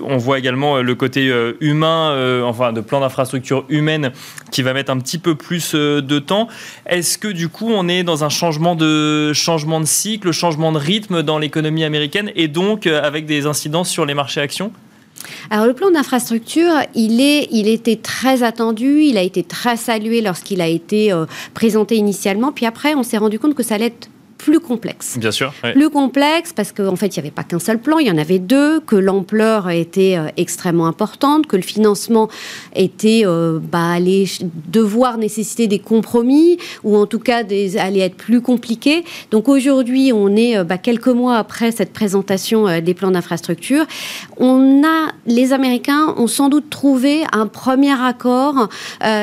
On 0.04 0.18
voit 0.18 0.40
également 0.40 0.82
le 0.82 0.96
côté 0.96 1.32
humain, 1.60 2.44
enfin 2.46 2.74
de 2.74 2.82
plan 2.82 3.02
d'infrastructure 3.02 3.66
humaine 3.70 4.12
qui 4.52 4.62
va 4.62 4.74
mettre 4.74 4.92
un 4.92 5.00
petit 5.00 5.18
peu 5.18 5.36
plus 5.36 5.74
de 5.74 6.20
temps. 6.20 6.48
Est-ce 6.86 7.18
que 7.18 7.28
du 7.28 7.50
coup 7.50 7.70
on 7.70 7.88
est 7.88 8.04
dans 8.04 8.24
un 8.24 8.30
changement 8.30 8.76
de 8.76 9.34
changement 9.34 9.80
de 9.80 9.86
cycle, 9.86 10.32
changement 10.32 10.72
de 10.72 10.78
rythme 10.78 11.24
dans 11.24 11.40
l'économie 11.40 11.84
américaine 11.84 12.32
et 12.36 12.48
donc 12.48 12.88
avec 12.88 13.26
des 13.26 13.46
incidences 13.46 13.90
sur 13.90 14.06
les 14.06 14.14
marchés 14.14 14.42
actions? 14.42 14.72
Alors 15.50 15.66
le 15.66 15.74
plan 15.74 15.92
d'infrastructure, 15.92 16.74
il, 16.96 17.20
était 17.68 17.96
très 17.96 18.44
attendu, 18.44 19.02
il 19.02 19.18
a 19.18 19.22
été 19.22 19.44
très 19.44 19.78
salué 19.78 20.22
lorsqu'il 20.22 20.62
a 20.62 20.68
été 20.68 21.12
euh, 21.12 21.26
présenté 21.54 21.96
initialement, 21.96 22.52
puis 22.52 22.66
après 22.66 22.96
on 22.96 23.04
s'est 23.04 23.18
rendu 23.18 23.40
compte 23.40 23.56
que 23.56 23.64
ça 23.64 23.76
allait 23.76 23.88
être 23.88 24.10
plus 24.44 24.60
complexe. 24.60 25.18
Bien 25.20 25.32
sûr. 25.32 25.54
Plus 25.74 25.90
complexe 25.90 26.52
parce 26.54 26.72
qu'en 26.72 26.96
fait, 26.96 27.16
il 27.16 27.20
n'y 27.20 27.28
avait 27.28 27.32
pas 27.32 27.44
qu'un 27.44 27.60
seul 27.60 27.80
plan, 27.80 28.00
il 28.00 28.08
y 28.08 28.12
en 28.12 28.18
avait 28.18 28.40
deux, 28.40 28.80
que 28.80 28.96
l'ampleur 28.96 29.70
était 29.70 30.18
euh, 30.18 30.30
extrêmement 30.36 30.88
importante, 30.88 31.46
que 31.46 31.56
le 31.56 31.62
financement 31.62 32.28
était, 32.76 33.22
euh, 33.26 33.60
bah, 33.62 33.92
allait 33.92 34.26
devoir 34.68 35.18
nécessiter 35.18 35.68
des 35.68 35.78
compromis 35.78 36.58
ou 36.84 36.98
en 36.98 37.06
tout 37.06 37.20
cas 37.20 37.44
des, 37.44 37.78
allait 37.78 38.00
être 38.00 38.16
plus 38.16 38.42
compliqué. 38.42 39.04
Donc 39.30 39.48
aujourd'hui, 39.48 40.12
on 40.12 40.36
est 40.36 40.58
euh, 40.58 40.64
bah, 40.64 40.80
quelques 40.80 41.08
mois 41.08 41.38
après 41.38 41.72
cette 41.72 41.94
présentation 41.94 42.82
des 42.82 42.94
plans 42.96 43.12
d'infrastructure. 43.12 43.86
On 44.38 44.84
a, 44.84 45.12
les 45.28 45.54
Américains 45.54 46.16
ont 46.18 46.28
sans 46.28 46.50
doute 46.50 46.70
trouvé 46.70 47.22
un 47.32 47.46
premier 47.46 47.92
accord 47.92 48.70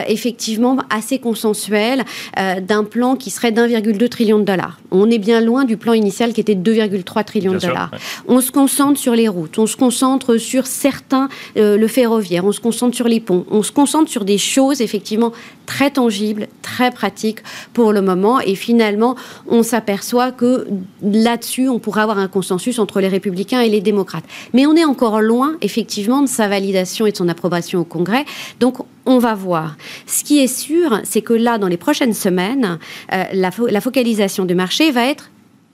effectivement 0.06 0.78
assez 0.90 1.18
consensuel 1.18 2.04
d'un 2.36 2.84
plan 2.84 3.16
qui 3.16 3.30
serait 3.30 3.52
d'1,2 3.52 4.08
trillion 4.08 4.38
de 4.38 4.44
dollars. 4.44 4.78
On 4.90 5.07
on 5.08 5.10
est 5.10 5.18
bien 5.18 5.40
loin 5.40 5.64
du 5.64 5.78
plan 5.78 5.94
initial 5.94 6.34
qui 6.34 6.40
était 6.40 6.54
de 6.54 6.72
2,3 6.72 7.24
trillions 7.24 7.52
de 7.52 7.58
dollars. 7.58 7.90
On 8.26 8.40
se 8.40 8.52
concentre 8.52 9.00
sur 9.00 9.14
les 9.14 9.26
routes, 9.26 9.58
on 9.58 9.66
se 9.66 9.76
concentre 9.76 10.36
sur 10.36 10.66
certains, 10.66 11.28
euh, 11.56 11.78
le 11.78 11.88
ferroviaire, 11.88 12.44
on 12.44 12.52
se 12.52 12.60
concentre 12.60 12.94
sur 12.94 13.08
les 13.08 13.20
ponts, 13.20 13.46
on 13.50 13.62
se 13.62 13.72
concentre 13.72 14.10
sur 14.10 14.26
des 14.26 14.38
choses 14.38 14.82
effectivement 14.82 15.32
très 15.64 15.90
tangibles, 15.90 16.48
très 16.62 16.90
pratiques 16.90 17.38
pour 17.72 17.92
le 17.92 18.02
moment. 18.02 18.40
Et 18.40 18.54
finalement, 18.54 19.16
on 19.48 19.62
s'aperçoit 19.62 20.30
que 20.30 20.66
là-dessus, 21.02 21.68
on 21.68 21.78
pourra 21.78 22.02
avoir 22.02 22.18
un 22.18 22.28
consensus 22.28 22.78
entre 22.78 23.00
les 23.00 23.08
républicains 23.08 23.60
et 23.60 23.68
les 23.68 23.80
démocrates. 23.80 24.24
Mais 24.52 24.66
on 24.66 24.76
est 24.76 24.84
encore 24.84 25.20
loin, 25.20 25.56
effectivement, 25.62 26.22
de 26.22 26.28
sa 26.28 26.48
validation 26.48 27.06
et 27.06 27.12
de 27.12 27.16
son 27.16 27.28
approbation 27.28 27.80
au 27.80 27.84
Congrès. 27.84 28.24
Donc, 28.60 28.78
on 29.08 29.18
va 29.18 29.34
voir. 29.34 29.76
Ce 30.06 30.22
qui 30.22 30.38
est 30.38 30.46
sûr, 30.46 31.00
c'est 31.02 31.22
que 31.22 31.32
là, 31.32 31.56
dans 31.56 31.66
les 31.66 31.78
prochaines 31.78 32.12
semaines, 32.12 32.78
euh, 33.12 33.24
la, 33.32 33.80
focalisation 33.80 34.44
du 34.44 34.54
marché 34.54 34.90
va 34.90 34.97
être 35.06 35.30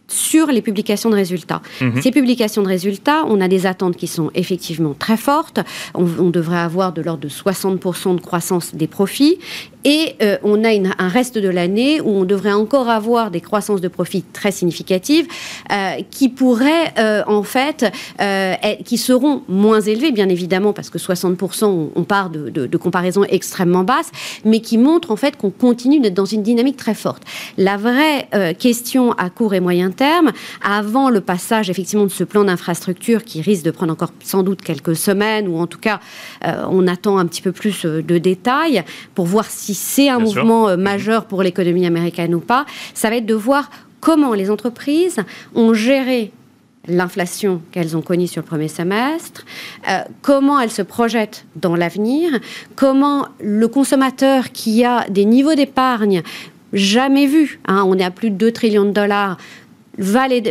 sur 0.09 0.49
les 0.49 0.63
publications 0.63 1.11
de 1.11 1.15
résultats. 1.15 1.63
Mhm. 1.81 2.03
Ces 2.03 2.11
publications 2.11 2.63
de 2.63 2.69
résultats, 2.69 3.25
on 3.27 3.41
a 3.41 3.49
des 3.49 3.67
attentes 3.67 3.97
qui 3.97 4.07
sont 4.07 4.31
effectivement 4.35 4.95
très 4.95 5.17
fortes. 5.17 5.61
On, 5.95 6.07
on 6.19 6.31
devrait 6.31 6.59
avoir 6.59 6.93
de 6.93 7.03
l'ordre 7.03 7.23
de 7.23 7.29
60% 7.29 8.17
de 8.17 8.21
croissance 8.21 8.75
des 8.75 8.87
profits 8.87 9.39
et 9.85 10.17
euh, 10.23 10.39
on 10.43 10.65
a 10.65 10.71
un 10.99 11.09
reste 11.09 11.39
de 11.39 11.49
l'année 11.49 12.01
où 12.01 12.09
on 12.09 12.25
devrait 12.25 12.53
encore 12.53 12.89
avoir 12.89 13.31
des 13.31 13.41
croissances 13.41 13.81
de 13.81 13.89
profit 13.89 14.23
très 14.23 14.51
significatives 14.51 15.27
euh, 15.71 15.97
qui 16.11 16.31
pourraient 16.31 16.93
euh, 16.99 17.23
en 17.27 17.43
fait, 17.43 17.93
qui 18.85 18.97
seront 18.97 19.43
moins 19.49 19.81
élevées 19.81 20.11
bien 20.11 20.29
évidemment 20.29 20.73
parce 20.73 20.91
que 20.91 20.99
60% 20.99 21.91
on, 21.95 22.05
part 22.05 22.31
de, 22.31 22.49
de, 22.49 22.77
comparaisons 22.77 23.25
extrêmement 23.25 23.85
basses, 23.85 24.11
mais 24.45 24.61
qui 24.61 24.79
montrent 24.79 25.11
en 25.11 25.17
fait 25.17 25.37
qu'on 25.37 25.51
continue 25.51 26.01
d'être 26.01 26.15
dans 26.15 26.25
une 26.25 26.43
dynamique 26.43 26.77
très 26.77 26.95
forte. 26.95 27.23
La 27.59 27.77
vraie 27.77 28.29
question 28.59 29.13
à 29.13 29.31
court 29.31 29.55
et 29.55 29.61
moyen 29.61 29.91
terme, 29.95 30.33
avant 30.63 31.11
le 31.11 31.21
passage 31.21 31.71
effectivement 31.71 32.05
de 32.05 32.11
ce 32.11 32.25
plan 32.25 32.45
d'infrastructure 32.45 33.25
qui 33.25 33.41
risque 33.41 33.65
de 33.65 33.71
prendre 33.71 33.93
encore 33.93 34.13
sans 34.23 34.43
doute 34.43 34.63
quelques 34.63 34.97
semaines 34.97 35.49
ou 35.49 35.59
en 35.59 35.67
tout 35.67 35.79
cas 35.79 36.01
on 36.43 36.87
attend 36.87 37.19
un 37.19 37.27
petit 37.27 37.43
peu 37.43 37.53
plus 37.53 37.85
de 37.85 38.19
détails 38.19 38.83
pour 39.15 39.27
voir 39.27 39.47
si 39.47 39.75
c'est 39.75 40.09
un 40.09 40.19
mouvement 40.19 40.69
euh, 40.69 40.77
majeur 40.77 41.27
pour 41.27 41.43
l'économie 41.43 41.87
américaine 41.87 42.35
ou 42.35 42.41
pas, 42.41 42.67
ça 42.95 43.11
va 43.11 43.17
être 43.17 43.27
de 43.27 43.35
voir 43.35 43.71
comment 44.01 44.35
les 44.35 44.51
entreprises 44.51 45.21
ont 45.55 45.75
géré 45.75 46.33
l'inflation 46.87 47.63
qu'elles 47.73 47.97
ont 47.97 48.03
connue 48.03 48.27
sur 48.27 48.43
le 48.43 48.47
premier 48.47 48.69
semestre, 48.69 49.45
euh, 49.89 50.01
comment 50.21 50.61
elles 50.61 50.71
se 50.71 50.83
projettent 50.83 51.47
dans 51.57 51.77
l'avenir, 51.77 52.39
comment 52.77 53.27
le 53.41 53.69
consommateur 53.69 54.53
qui 54.53 54.85
a 54.85 55.09
des 55.09 55.25
niveaux 55.25 55.55
d'épargne 55.55 56.23
jamais 56.75 57.27
vus, 57.27 57.61
hein, 57.67 57.85
on 57.87 57.97
est 57.97 58.05
à 58.05 58.11
plus 58.11 58.31
de 58.31 58.37
2 58.37 58.53
trillions 58.53 58.85
de 58.85 58.91
dollars, 58.91 59.39
va 59.99 60.29
les, 60.29 60.43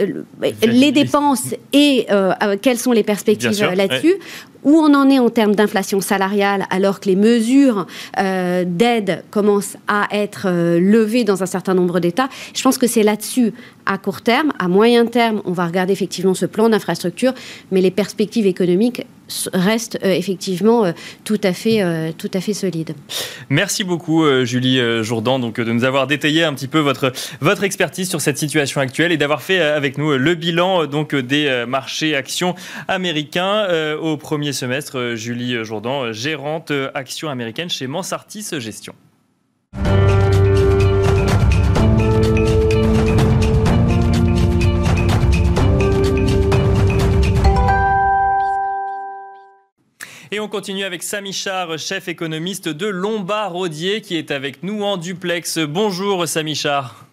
les 0.61 0.91
dépenses 0.91 1.55
et 1.71 2.05
euh, 2.11 2.33
quelles 2.61 2.77
sont 2.77 2.91
les 2.91 3.03
perspectives 3.03 3.69
là-dessus, 3.75 4.15
où 4.63 4.77
on 4.77 4.93
en 4.93 5.09
est 5.09 5.19
en 5.19 5.29
termes 5.29 5.55
d'inflation 5.55 6.01
salariale 6.01 6.65
alors 6.69 6.99
que 6.99 7.09
les 7.09 7.15
mesures 7.15 7.85
euh, 8.19 8.63
d'aide 8.65 9.23
commencent 9.29 9.77
à 9.87 10.07
être 10.11 10.45
euh, 10.47 10.79
levées 10.79 11.23
dans 11.23 11.43
un 11.43 11.45
certain 11.45 11.73
nombre 11.73 11.99
d'États. 11.99 12.29
Je 12.53 12.61
pense 12.61 12.77
que 12.77 12.87
c'est 12.87 13.03
là-dessus, 13.03 13.53
à 13.85 13.97
court 13.97 14.21
terme. 14.21 14.53
À 14.59 14.67
moyen 14.67 15.05
terme, 15.05 15.41
on 15.45 15.51
va 15.51 15.65
regarder 15.65 15.93
effectivement 15.93 16.33
ce 16.33 16.45
plan 16.45 16.69
d'infrastructure, 16.69 17.33
mais 17.71 17.81
les 17.81 17.91
perspectives 17.91 18.47
économiques 18.47 19.05
restent 19.53 19.99
euh, 20.03 20.11
effectivement 20.11 20.93
tout 21.23 21.39
à 21.43 21.53
fait 21.53 22.13
tout 22.17 22.31
à 22.33 22.41
fait 22.41 22.53
solides. 22.53 22.95
Merci 23.49 23.83
beaucoup 23.83 24.25
Julie 24.45 24.79
Jourdan 25.03 25.39
donc 25.39 25.59
de 25.59 25.71
nous 25.71 25.83
avoir 25.83 26.07
détaillé 26.07 26.43
un 26.43 26.53
petit 26.53 26.67
peu 26.67 26.79
votre 26.79 27.11
votre 27.41 27.63
expertise 27.63 28.09
sur 28.09 28.21
cette 28.21 28.37
situation 28.37 28.81
actuelle 28.81 29.11
et 29.11 29.17
d'avoir 29.17 29.41
fait 29.41 29.59
avec 29.59 29.97
nous 29.97 30.17
le 30.17 30.35
bilan 30.35 30.85
donc 30.85 31.15
des 31.15 31.65
marchés 31.67 32.15
actions 32.15 32.55
américains 32.87 33.67
au 34.01 34.17
premier 34.17 34.53
semestre. 34.53 34.97
Euh, 35.03 35.15
Julie 35.15 35.63
Jourdan, 35.63 36.05
euh, 36.05 36.13
gérante 36.13 36.71
euh, 36.71 36.89
action 36.93 37.29
américaine 37.29 37.69
chez 37.69 37.87
Mansartis 37.87 38.47
Gestion. 38.59 38.93
Et 50.33 50.39
on 50.39 50.47
continue 50.47 50.83
avec 50.83 51.03
Samy 51.03 51.31
Char, 51.31 51.77
chef 51.77 52.07
économiste 52.07 52.67
de 52.67 52.87
Lombard 52.87 53.51
Rodier, 53.51 54.01
qui 54.01 54.17
est 54.17 54.31
avec 54.31 54.63
nous 54.63 54.81
en 54.81 54.97
duplex. 54.97 55.59
Bonjour 55.59 56.27
Samy 56.27 56.55
Char. 56.55 57.05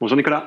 Bonjour 0.00 0.16
Nicolas. 0.16 0.46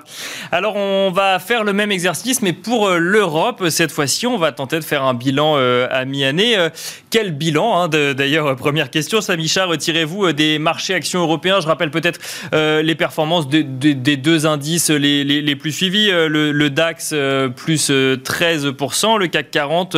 Alors 0.51 0.75
on 0.75 1.11
va 1.11 1.37
faire 1.37 1.63
le 1.63 1.71
même 1.71 1.91
exercice, 1.91 2.41
mais 2.41 2.51
pour 2.51 2.87
euh, 2.87 2.97
l'Europe, 2.97 3.69
cette 3.69 3.91
fois-ci, 3.91 4.25
on 4.25 4.37
va 4.37 4.51
tenter 4.51 4.79
de 4.79 4.83
faire 4.83 5.03
un 5.03 5.13
bilan 5.13 5.53
euh, 5.55 5.87
à 5.91 6.03
mi-année. 6.03 6.57
Euh, 6.57 6.69
quel 7.11 7.31
bilan 7.31 7.79
hein, 7.79 7.87
D'ailleurs, 7.87 8.55
première 8.57 8.89
question, 8.89 9.21
Samicha, 9.21 9.65
retirez-vous 9.65 10.33
des 10.33 10.57
marchés 10.59 10.95
actions 10.95 11.21
européens? 11.21 11.61
Je 11.61 11.67
rappelle 11.67 11.91
peut-être 11.91 12.19
les 12.51 12.95
performances 12.95 13.47
des 13.47 13.63
deux 13.63 14.45
indices 14.45 14.89
les, 14.89 15.55
plus 15.55 15.71
suivis. 15.71 16.09
Le, 16.09 16.51
le 16.51 16.69
DAX 16.69 17.13
plus 17.55 17.89
13%, 17.89 19.19
le 19.19 19.27
CAC 19.27 19.51
40 19.51 19.95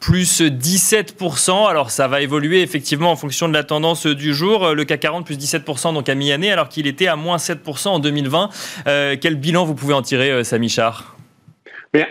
plus 0.00 0.40
17%. 0.40 1.68
Alors 1.68 1.90
ça 1.90 2.08
va 2.08 2.22
évoluer 2.22 2.62
effectivement 2.62 3.12
en 3.12 3.16
fonction 3.16 3.48
de 3.48 3.52
la 3.52 3.64
tendance 3.64 4.06
du 4.06 4.34
jour. 4.34 4.74
Le 4.74 4.84
CAC 4.84 5.00
40 5.00 5.26
plus 5.26 5.38
17% 5.38 5.94
donc 5.94 6.08
à 6.08 6.14
mi-année 6.14 6.50
alors 6.50 6.68
qu'il 6.68 6.86
était 6.86 7.06
à 7.06 7.16
moins 7.16 7.36
7% 7.36 7.88
en 7.88 7.98
2020. 7.98 8.48
Euh, 8.86 9.16
quel 9.20 9.36
bilan 9.36 9.64
vous 9.64 9.74
pouvez 9.74 9.94
en 9.94 10.02
tirer, 10.02 10.30
euh, 10.30 10.44
Samy 10.44 10.68
Char? 10.68 11.16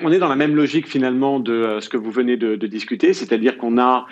On 0.02 0.12
est 0.12 0.20
dans 0.20 0.28
la 0.28 0.36
même 0.36 0.56
logique 0.56 0.90
finalement 0.90 1.40
de 1.40 1.54
euh, 1.54 1.80
ce 1.80 1.88
que 1.88 1.96
vous 1.96 2.12
venez 2.12 2.36
de, 2.36 2.56
discuter, 2.68 3.14
c'est-à-dire 3.14 3.58
qu'on 3.58 3.78
a 3.78 4.06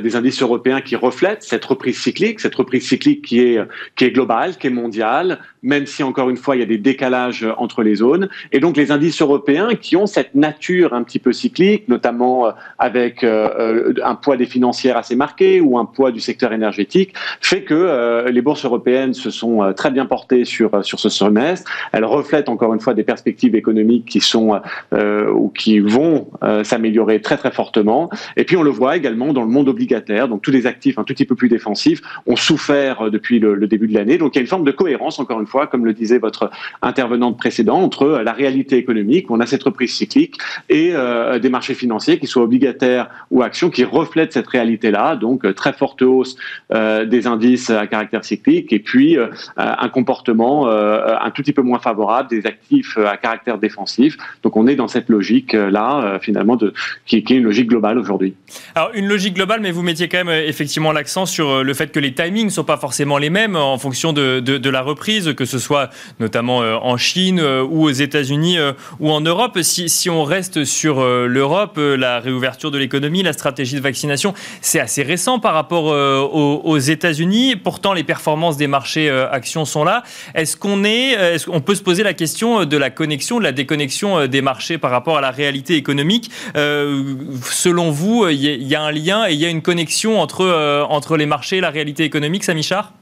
des 0.00 0.16
indices 0.16 0.42
européens 0.42 0.80
qui 0.80 0.96
reflètent 0.96 1.44
cette 1.44 1.64
reprise 1.64 2.00
cyclique, 2.00 2.40
cette 2.40 2.56
reprise 2.56 2.86
cyclique 2.88 3.24
qui 3.24 3.40
est 3.40 3.60
qui 3.94 4.04
est 4.04 4.10
globale, 4.10 4.56
qui 4.56 4.66
est 4.66 4.70
mondiale, 4.70 5.38
même 5.64 5.86
si 5.86 6.02
encore 6.02 6.30
une 6.30 6.36
fois 6.36 6.54
il 6.54 6.60
y 6.60 6.62
a 6.62 6.66
des 6.66 6.78
décalages 6.78 7.44
entre 7.56 7.82
les 7.82 7.96
zones. 7.96 8.28
Et 8.52 8.60
donc 8.60 8.76
les 8.76 8.92
indices 8.92 9.20
européens 9.20 9.70
qui 9.74 9.96
ont 9.96 10.06
cette 10.06 10.34
nature 10.34 10.92
un 10.92 11.02
petit 11.02 11.18
peu 11.18 11.32
cyclique, 11.32 11.88
notamment 11.88 12.52
avec 12.78 13.24
un 13.24 14.14
poids 14.14 14.36
des 14.36 14.46
financières 14.46 14.96
assez 14.96 15.16
marqué 15.16 15.60
ou 15.60 15.78
un 15.78 15.86
poids 15.86 16.12
du 16.12 16.20
secteur 16.20 16.52
énergétique, 16.52 17.14
fait 17.40 17.62
que 17.62 18.28
les 18.28 18.42
bourses 18.42 18.64
européennes 18.64 19.14
se 19.14 19.30
sont 19.30 19.72
très 19.74 19.90
bien 19.90 20.06
portées 20.06 20.44
sur 20.44 20.84
sur 20.84 21.00
ce 21.00 21.08
semestre. 21.08 21.70
Elles 21.92 22.04
reflètent 22.04 22.48
encore 22.48 22.74
une 22.74 22.80
fois 22.80 22.94
des 22.94 23.04
perspectives 23.04 23.54
économiques 23.56 24.04
qui 24.04 24.20
sont 24.20 24.60
ou 24.92 25.48
qui 25.48 25.80
vont 25.80 26.28
s'améliorer 26.62 27.20
très 27.20 27.36
très 27.36 27.50
fortement. 27.50 28.10
Et 28.36 28.44
puis 28.44 28.56
on 28.56 28.62
le 28.62 28.70
voit 28.70 28.96
également 28.96 29.32
dans 29.32 29.42
le 29.42 29.48
monde 29.48 29.68
obligataire, 29.68 30.28
donc 30.28 30.42
tous 30.42 30.50
les 30.50 30.66
actifs 30.66 30.98
un 30.98 31.04
tout 31.04 31.14
petit 31.14 31.24
peu 31.24 31.34
plus 31.34 31.48
défensifs 31.48 32.02
ont 32.26 32.36
souffert 32.36 33.10
depuis 33.10 33.38
le 33.38 33.66
début 33.66 33.88
de 33.88 33.94
l'année. 33.94 34.18
Donc 34.18 34.34
il 34.34 34.38
y 34.38 34.40
a 34.40 34.42
une 34.42 34.48
forme 34.48 34.64
de 34.64 34.72
cohérence, 34.72 35.18
encore 35.18 35.40
une 35.40 35.46
fois, 35.46 35.53
comme 35.70 35.84
le 35.84 35.92
disait 35.92 36.18
votre 36.18 36.50
intervenante 36.82 37.38
précédente, 37.38 37.82
entre 37.82 38.06
la 38.24 38.32
réalité 38.32 38.76
économique, 38.76 39.30
on 39.30 39.40
a 39.40 39.46
cette 39.46 39.62
reprise 39.62 39.94
cyclique, 39.94 40.36
et 40.68 40.90
euh, 40.92 41.38
des 41.38 41.48
marchés 41.48 41.74
financiers, 41.74 42.18
qui 42.18 42.26
soient 42.26 42.42
obligataires 42.42 43.08
ou 43.30 43.42
actions, 43.42 43.70
qui 43.70 43.84
reflètent 43.84 44.32
cette 44.32 44.46
réalité-là. 44.46 45.16
Donc 45.16 45.52
très 45.54 45.72
forte 45.72 46.02
hausse 46.02 46.36
euh, 46.72 47.04
des 47.04 47.26
indices 47.26 47.70
à 47.70 47.86
caractère 47.86 48.24
cyclique, 48.24 48.72
et 48.72 48.78
puis 48.78 49.16
euh, 49.16 49.28
un 49.56 49.88
comportement 49.88 50.66
un 50.68 51.30
tout 51.30 51.42
petit 51.42 51.52
peu 51.52 51.62
moins 51.62 51.78
favorable 51.78 52.28
des 52.28 52.46
actifs 52.46 52.96
à 52.98 53.16
caractère 53.16 53.58
défensif. 53.58 54.16
Donc 54.42 54.56
on 54.56 54.66
est 54.66 54.76
dans 54.76 54.88
cette 54.88 55.08
logique-là, 55.08 56.18
finalement, 56.20 56.58
qui 57.06 57.16
est 57.16 57.30
une 57.30 57.44
logique 57.44 57.68
globale 57.68 57.98
aujourd'hui. 57.98 58.34
Alors 58.74 58.90
une 58.94 59.06
logique 59.06 59.34
globale, 59.34 59.60
mais 59.60 59.70
vous 59.70 59.82
mettiez 59.82 60.08
quand 60.08 60.24
même 60.24 60.44
effectivement 60.46 60.92
l'accent 60.92 61.26
sur 61.26 61.62
le 61.62 61.74
fait 61.74 61.92
que 61.92 62.00
les 62.00 62.14
timings 62.14 62.46
ne 62.46 62.50
sont 62.50 62.64
pas 62.64 62.76
forcément 62.76 63.18
les 63.18 63.30
mêmes 63.30 63.56
en 63.56 63.78
fonction 63.78 64.12
de, 64.12 64.40
de, 64.40 64.70
la 64.70 64.82
reprise, 64.82 65.34
que 65.34 65.43
ce 65.46 65.58
soit 65.58 65.90
notamment 66.20 66.62
euh, 66.62 66.76
en 66.76 66.96
Chine 66.96 67.40
euh, 67.40 67.62
ou 67.62 67.84
aux 67.84 67.90
États-Unis 67.90 68.58
euh, 68.58 68.72
ou 69.00 69.10
en 69.10 69.20
Europe. 69.20 69.58
Si, 69.62 70.10
on 70.10 70.24
reste 70.24 70.64
sur 70.64 71.02
l'Europe, 71.04 71.78
la 71.78 72.20
réouverture 72.20 72.70
de 72.70 72.78
l'économie, 72.78 73.22
la 73.22 73.32
stratégie 73.32 73.74
de 73.74 73.80
vaccination, 73.80 74.34
c'est 74.60 74.80
assez 74.80 75.02
récent 75.02 75.38
par 75.38 75.54
rapport 75.54 75.84
aux, 75.84 76.78
États-Unis. 76.78 77.56
Pourtant, 77.56 77.94
les 77.94 78.04
performances 78.04 78.56
des 78.56 78.66
marchés 78.66 79.08
actions 79.08 79.64
sont 79.64 79.84
là. 79.84 80.02
Est-ce 80.34 80.56
qu'on 80.56 80.84
est, 80.84 81.12
est 81.12 81.60
peut 81.64 81.74
se 81.74 81.82
poser 81.82 82.02
la 82.02 82.12
question 82.12 82.64
de 82.64 82.76
la 82.76 82.90
connexion, 82.90 83.38
de 83.38 83.44
la 83.44 83.52
déconnexion 83.52 84.26
des 84.26 84.42
marchés 84.42 84.76
par 84.76 84.90
rapport 84.90 85.16
à 85.16 85.20
la 85.20 85.30
réalité 85.30 85.76
économique? 85.76 86.30
Selon 86.54 87.90
vous, 87.90 88.28
il 88.28 88.62
y, 88.62 88.74
a 88.74 88.82
un 88.82 88.92
lien 88.92 89.26
et 89.26 89.32
il 89.32 89.40
y 89.40 89.46
a 89.46 89.50
une 89.50 89.62
connexion 89.62 90.20
entre, 90.20 90.86
entre 90.90 91.16
les 91.16 91.26
marchés 91.26 91.56
et 91.56 91.62
la 91.62 91.70
réalité 91.70 92.04
économique, 92.04 92.44
Samichard 92.44 92.92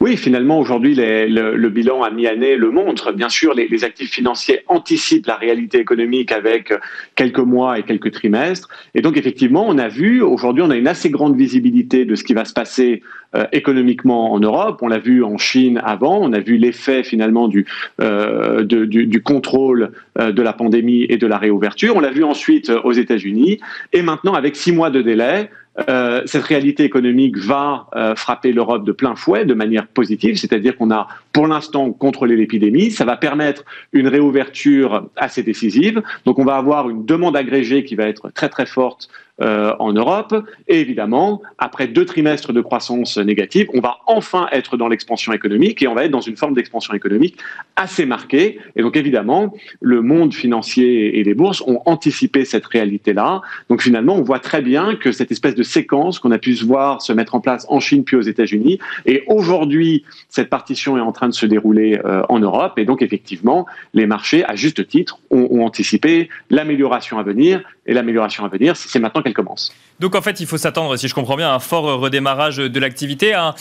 oui, 0.00 0.16
finalement, 0.16 0.58
aujourd'hui, 0.58 0.94
le, 0.94 1.68
bilan 1.68 2.02
à 2.02 2.10
mi-année 2.10 2.56
le 2.56 2.70
montre. 2.70 3.12
Bien 3.12 3.28
sûr, 3.28 3.54
les, 3.54 3.84
actifs 3.84 4.10
financiers 4.10 4.60
anticipent 4.68 5.26
la 5.26 5.36
réalité 5.36 5.78
économique 5.78 6.32
avec 6.32 6.72
quelques 7.14 7.38
mois 7.38 7.78
et 7.78 7.82
quelques 7.82 8.12
trimestres. 8.12 8.68
Et 8.94 9.00
donc, 9.00 9.16
effectivement, 9.16 9.64
on 9.66 9.78
a 9.78 9.88
vu, 9.88 10.22
aujourd'hui, 10.22 10.62
on 10.62 10.70
a 10.70 10.76
une 10.76 10.88
assez 10.88 11.08
grande 11.08 11.36
visibilité 11.36 12.04
de 12.04 12.14
ce 12.14 12.24
qui 12.24 12.34
va 12.34 12.44
se 12.44 12.52
passer 12.52 13.02
euh, 13.36 13.44
économiquement 13.52 14.32
en 14.32 14.40
Europe. 14.40 14.80
On 14.82 14.88
l'a 14.88 14.98
vu 14.98 15.22
en 15.24 15.38
Chine 15.38 15.80
avant. 15.84 16.18
On 16.20 16.32
a 16.32 16.40
vu 16.40 16.56
l'effet, 16.56 17.02
finalement, 17.02 17.48
du, 17.48 17.64
euh, 18.00 18.64
du, 18.64 19.22
contrôle 19.22 19.92
euh, 20.18 20.32
de 20.32 20.42
la 20.42 20.52
pandémie 20.52 21.06
et 21.08 21.16
de 21.16 21.26
la 21.26 21.38
réouverture. 21.38 21.96
On 21.96 22.00
l'a 22.00 22.10
vu 22.10 22.24
ensuite 22.24 22.70
aux 22.84 22.92
États-Unis. 22.92 23.60
Et 23.92 24.02
maintenant, 24.02 24.34
avec 24.34 24.56
six 24.56 24.72
mois 24.72 24.90
de 24.90 25.00
délai, 25.00 25.48
euh, 25.88 26.22
cette 26.26 26.42
réalité 26.42 26.84
économique 26.84 27.38
va 27.38 27.86
euh, 27.94 28.16
frapper 28.16 28.52
l'Europe 28.52 28.84
de 28.84 28.92
plein 28.92 29.14
fouet 29.14 29.44
de 29.44 29.54
manière 29.54 29.86
positive, 29.86 30.36
c'est-à-dire 30.36 30.76
qu'on 30.76 30.90
a 30.90 31.06
pour 31.32 31.46
l'instant 31.46 31.92
contrôlé 31.92 32.36
l'épidémie, 32.36 32.90
ça 32.90 33.04
va 33.04 33.16
permettre 33.16 33.64
une 33.92 34.08
réouverture 34.08 35.08
assez 35.16 35.44
décisive, 35.44 36.02
donc 36.24 36.38
on 36.40 36.44
va 36.44 36.56
avoir 36.56 36.90
une 36.90 37.04
demande 37.06 37.36
agrégée 37.36 37.84
qui 37.84 37.94
va 37.94 38.04
être 38.04 38.30
très 38.30 38.48
très 38.48 38.66
forte 38.66 39.08
euh, 39.42 39.72
en 39.78 39.92
Europe. 39.92 40.34
Et 40.68 40.80
évidemment, 40.80 41.42
après 41.58 41.88
deux 41.88 42.04
trimestres 42.04 42.52
de 42.52 42.60
croissance 42.60 43.18
négative, 43.18 43.68
on 43.74 43.80
va 43.80 43.98
enfin 44.06 44.48
être 44.52 44.76
dans 44.76 44.88
l'expansion 44.88 45.32
économique 45.32 45.82
et 45.82 45.88
on 45.88 45.94
va 45.94 46.04
être 46.04 46.10
dans 46.10 46.20
une 46.20 46.36
forme 46.36 46.54
d'expansion 46.54 46.94
économique 46.94 47.38
assez 47.76 48.06
marquée. 48.06 48.58
Et 48.76 48.82
donc 48.82 48.96
évidemment, 48.96 49.54
le 49.80 50.02
monde 50.02 50.34
financier 50.34 51.18
et 51.18 51.24
les 51.24 51.34
bourses 51.34 51.62
ont 51.66 51.80
anticipé 51.86 52.44
cette 52.44 52.66
réalité-là. 52.66 53.42
Donc 53.68 53.82
finalement, 53.82 54.16
on 54.16 54.22
voit 54.22 54.40
très 54.40 54.62
bien 54.62 54.96
que 54.96 55.12
cette 55.12 55.30
espèce 55.30 55.54
de 55.54 55.62
séquence 55.62 56.18
qu'on 56.18 56.30
a 56.30 56.38
pu 56.38 56.54
se 56.54 56.64
voir 56.64 57.02
se 57.02 57.12
mettre 57.12 57.34
en 57.34 57.40
place 57.40 57.66
en 57.68 57.80
Chine 57.80 58.04
puis 58.04 58.16
aux 58.16 58.22
États-Unis, 58.22 58.78
et 59.06 59.24
aujourd'hui, 59.26 60.04
cette 60.28 60.50
partition 60.50 60.96
est 60.96 61.00
en 61.00 61.12
train 61.12 61.28
de 61.28 61.34
se 61.34 61.46
dérouler 61.46 61.98
euh, 62.04 62.22
en 62.28 62.38
Europe. 62.38 62.78
Et 62.78 62.84
donc 62.84 63.02
effectivement, 63.02 63.66
les 63.94 64.06
marchés, 64.06 64.44
à 64.44 64.54
juste 64.54 64.86
titre, 64.86 65.18
ont, 65.30 65.48
ont 65.50 65.64
anticipé 65.64 66.28
l'amélioration 66.50 67.18
à 67.18 67.22
venir. 67.22 67.62
Et 67.90 67.92
l'amélioration 67.92 68.44
à 68.44 68.48
venir, 68.48 68.76
c'est 68.76 69.00
maintenant 69.00 69.20
qu'elle 69.20 69.34
commence. 69.34 69.74
Donc 69.98 70.14
en 70.14 70.22
fait, 70.22 70.38
il 70.38 70.46
faut 70.46 70.58
s'attendre, 70.58 70.96
si 70.96 71.08
je 71.08 71.14
comprends 71.14 71.34
bien, 71.34 71.50
à 71.50 71.54
un 71.54 71.58
fort 71.58 71.98
redémarrage 71.98 72.58
de 72.58 72.80
l'activité, 72.80 73.34
un, 73.34 73.52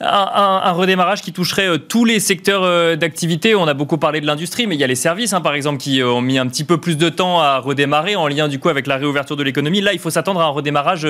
un, 0.00 0.70
redémarrage 0.70 1.20
qui 1.20 1.32
toucherait 1.32 1.68
euh, 1.68 1.78
tous 1.78 2.04
les 2.04 2.20
secteurs 2.20 2.62
euh, 2.62 2.94
d'activité. 2.94 3.56
On 3.56 3.66
a 3.66 3.74
beaucoup 3.74 3.98
parlé 3.98 4.20
de 4.20 4.26
l'industrie, 4.26 4.68
mais 4.68 4.76
il 4.76 4.80
y 4.80 4.84
a 4.84 4.86
les 4.86 4.94
services, 4.94 5.32
hein, 5.32 5.40
par 5.40 5.54
exemple, 5.54 5.78
qui 5.78 6.00
euh, 6.00 6.08
ont 6.08 6.20
mis 6.20 6.38
un 6.38 6.46
petit 6.46 6.62
peu 6.62 6.78
plus 6.78 6.96
de 6.96 7.08
temps 7.08 7.40
à 7.40 7.58
redémarrer 7.58 8.14
en 8.14 8.28
lien 8.28 8.46
du 8.46 8.60
coup 8.60 8.68
avec 8.68 8.86
la 8.86 8.98
réouverture 8.98 9.36
de 9.36 9.42
l'économie. 9.42 9.80
Là, 9.80 9.92
il 9.92 9.98
faut 9.98 10.10
s'attendre 10.10 10.40
à 10.40 10.44
un 10.44 10.50
redémarrage 10.50 11.08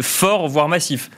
fort, 0.00 0.48
voire 0.48 0.68
massif. 0.70 1.10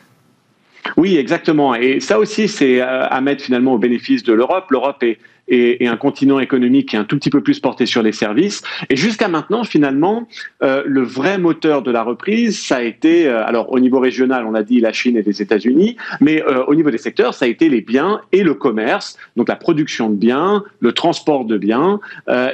Oui, 0.97 1.17
exactement. 1.17 1.77
Et 1.77 2.01
ça 2.01 2.19
aussi, 2.19 2.49
c'est 2.49 2.81
à 2.81 3.21
mettre 3.21 3.45
finalement 3.45 3.75
au 3.75 3.79
bénéfice 3.79 4.25
de 4.25 4.33
l'Europe. 4.33 4.67
L'Europe 4.71 5.01
est 5.05 5.19
et, 5.49 5.89
un 5.89 5.97
continent 5.97 6.39
économique 6.39 6.91
qui 6.91 6.97
est 6.97 6.99
un 6.99 7.05
tout 7.05 7.17
petit 7.17 7.31
peu 7.31 7.43
plus 7.43 7.61
porté 7.61 7.87
sur 7.87 8.03
les 8.03 8.13
services. 8.13 8.63
Et 8.91 8.97
jusqu'à 8.97 9.29
maintenant, 9.29 9.65
finalement, 9.65 10.29
euh, 10.63 10.83
le 10.87 11.03
vrai 11.03 11.39
moteur 11.39 11.83
de 11.83 11.91
la 11.91 12.03
reprise, 12.03 12.61
ça 12.61 12.77
a 12.77 12.83
été, 12.83 13.27
euh, 13.27 13.45
alors 13.45 13.73
au 13.73 13.81
niveau 13.81 14.01
régional, 14.01 14.45
on 14.47 14.55
a 14.55 14.63
dit 14.63 14.81
la 14.81 14.93
Chine 14.93 15.17
et 15.17 15.23
les 15.23 15.41
États-Unis, 15.41 15.97
mais 16.21 16.43
euh, 16.43 16.65
au 16.67 16.75
niveau 16.75 16.91
des 16.91 16.99
secteurs, 16.99 17.35
ça 17.35 17.47
a 17.47 17.49
été 17.49 17.69
les 17.69 17.81
biens 17.81 18.21
et 18.33 18.43
le 18.43 18.55
commerce, 18.55 19.17
donc 19.37 19.49
la 19.49 19.57
production 19.57 20.11
de 20.11 20.17
biens, 20.17 20.65
le 20.81 20.93
transport 20.93 21.45
de 21.45 21.57
biens. 21.57 22.01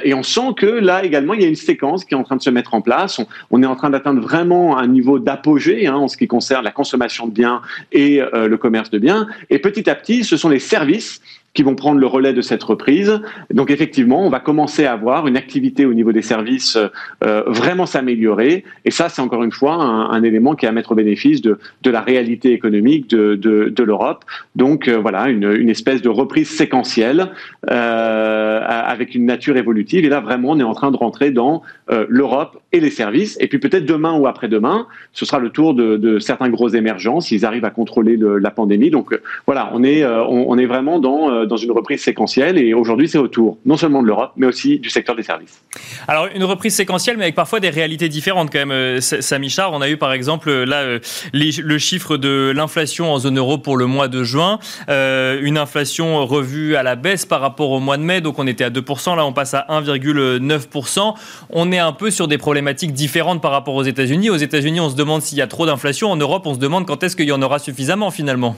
et 0.03 0.13
on 0.13 0.23
sent 0.23 0.53
que 0.55 0.65
là 0.65 1.03
également, 1.03 1.33
il 1.33 1.41
y 1.41 1.45
a 1.45 1.47
une 1.47 1.55
séquence 1.55 2.05
qui 2.05 2.13
est 2.13 2.17
en 2.17 2.23
train 2.23 2.35
de 2.35 2.41
se 2.41 2.49
mettre 2.49 2.73
en 2.73 2.81
place. 2.81 3.19
On, 3.51 3.61
est 3.61 3.65
en 3.65 3.75
train 3.75 3.89
d'atteindre 3.89 4.21
vraiment 4.21 4.77
un 4.77 4.87
niveau 4.87 5.19
d'apogée 5.19 5.87
hein, 5.87 5.95
en 5.95 6.07
ce 6.07 6.17
qui 6.17 6.27
concerne 6.27 6.63
la 6.63 6.71
consommation 6.71 7.27
de 7.27 7.31
biens 7.31 7.61
et 7.91 8.21
le 8.33 8.55
commerce 8.57 8.89
de 8.89 8.99
biens. 8.99 9.27
Et 9.49 9.59
petit 9.59 9.89
à 9.89 9.95
petit, 9.95 10.23
ce 10.23 10.37
sont 10.37 10.49
les 10.49 10.59
services 10.59 11.21
qui 11.55 11.63
vont 11.63 11.73
prendre 11.73 11.99
le 11.99 12.05
relais 12.05 12.33
de 12.33 12.41
cette 12.41 12.61
reprise. 12.61 13.21
Donc 13.51 13.71
effectivement, 13.71 14.23
on 14.23 14.29
va 14.29 14.39
commencer 14.39 14.85
à 14.85 14.91
avoir 14.91 15.25
une 15.25 15.37
activité 15.37 15.85
au 15.85 15.93
niveau 15.93 16.11
des 16.11 16.21
services 16.21 16.77
euh, 17.23 17.43
vraiment 17.47 17.85
s'améliorer. 17.85 18.65
Et 18.83 18.91
ça, 18.91 19.09
c'est 19.09 19.21
encore 19.21 19.43
une 19.43 19.53
fois 19.53 19.73
un, 19.75 20.21
élément 20.23 20.55
qui 20.55 20.65
est 20.65 20.69
à 20.69 20.73
mettre 20.73 20.91
au 20.91 20.95
bénéfice 20.95 21.41
de, 21.41 21.57
la 21.85 22.01
réalité 22.01 22.51
économique 22.51 23.09
de, 23.09 23.83
l'Europe. 23.83 24.25
Donc 24.55 24.87
euh, 24.87 24.97
voilà, 24.97 25.29
une, 25.29 25.69
espèce 25.69 26.01
de 26.01 26.09
reprise 26.09 26.49
séquentielle 26.49 27.31
euh, 27.71 28.61
avec 28.65 29.15
une 29.15 29.25
nature 29.25 29.55
évolutive. 29.55 30.03
Et 30.03 30.09
là, 30.09 30.19
vraiment, 30.19 30.51
on 30.51 30.59
est 30.59 30.63
en 30.63 30.73
train 30.73 30.91
de 30.91 30.97
rentrer 30.97 31.31
dans 31.31 31.61
l'Europe 32.09 32.59
et 32.73 32.81
les 32.81 32.89
services. 32.89 33.37
Et 33.39 33.47
puis 33.47 33.59
peut-être 33.59 33.85
demain 33.85 34.17
ou 34.17 34.27
après-demain, 34.27 34.87
ce 35.13 35.25
sera 35.25 35.39
le 35.39 35.51
tour 35.51 35.73
de, 35.73 36.19
certains 36.19 36.49
gros 36.49 36.67
émergents 36.67 37.21
s'ils 37.21 37.45
arrivent 37.45 37.65
à 37.65 37.69
contrôler 37.69 38.17
le, 38.17 38.39
la 38.39 38.51
pandémie. 38.51 38.89
Donc 38.89 39.17
voilà, 39.45 39.69
on 39.73 39.83
est, 39.83 40.05
on 40.05 40.57
est 40.57 40.65
vraiment 40.65 40.99
dans 40.99 41.44
dans 41.45 41.57
une 41.57 41.71
reprise 41.71 42.01
séquentielle 42.01 42.57
et 42.57 42.73
aujourd'hui 42.73 43.07
c'est 43.07 43.17
autour 43.17 43.57
non 43.65 43.77
seulement 43.77 44.01
de 44.01 44.07
l'Europe 44.07 44.31
mais 44.35 44.47
aussi 44.47 44.79
du 44.79 44.89
secteur 44.89 45.15
des 45.15 45.23
services. 45.23 45.61
Alors 46.07 46.27
une 46.33 46.43
reprise 46.43 46.75
séquentielle 46.75 47.17
mais 47.17 47.23
avec 47.23 47.35
parfois 47.35 47.59
des 47.59 47.69
réalités 47.69 48.09
différentes 48.09 48.51
quand 48.51 48.59
même. 48.59 48.71
Euh, 48.71 49.01
Samy 49.01 49.49
Char, 49.49 49.73
on 49.73 49.81
a 49.81 49.89
eu 49.89 49.97
par 49.97 50.13
exemple 50.13 50.49
euh, 50.49 50.65
là 50.65 50.81
euh, 50.81 50.99
le 51.33 51.77
chiffre 51.77 52.17
de 52.17 52.51
l'inflation 52.55 53.11
en 53.11 53.19
zone 53.19 53.37
euro 53.37 53.57
pour 53.57 53.77
le 53.77 53.85
mois 53.85 54.07
de 54.07 54.23
juin, 54.23 54.59
une 54.87 55.57
inflation 55.57 56.25
revue 56.25 56.75
à 56.75 56.83
la 56.83 56.95
baisse 56.95 57.25
par 57.25 57.41
rapport 57.41 57.71
au 57.71 57.79
mois 57.79 57.97
de 57.97 58.03
mai, 58.03 58.21
donc 58.21 58.39
on 58.39 58.47
était 58.47 58.63
à 58.63 58.69
2%, 58.69 59.15
là 59.15 59.25
on 59.25 59.33
passe 59.33 59.53
à 59.53 59.65
1,9%. 59.69 61.13
On 61.49 61.71
est 61.71 61.79
un 61.79 61.91
peu 61.91 62.11
sur 62.11 62.27
des 62.27 62.37
problématiques 62.37 62.93
différentes 62.93 63.41
par 63.41 63.51
rapport 63.51 63.75
aux 63.75 63.83
États-Unis. 63.83 64.29
Aux 64.29 64.37
États-Unis 64.37 64.79
on 64.79 64.89
se 64.89 64.95
demande 64.95 65.21
s'il 65.21 65.37
y 65.37 65.41
a 65.41 65.47
trop 65.47 65.65
d'inflation, 65.65 66.11
en 66.11 66.15
Europe 66.15 66.45
on 66.45 66.53
se 66.53 66.59
demande 66.59 66.85
quand 66.85 67.03
est-ce 67.03 67.15
qu'il 67.15 67.27
y 67.27 67.31
en 67.31 67.41
aura 67.41 67.59
suffisamment 67.59 68.11
finalement. 68.11 68.55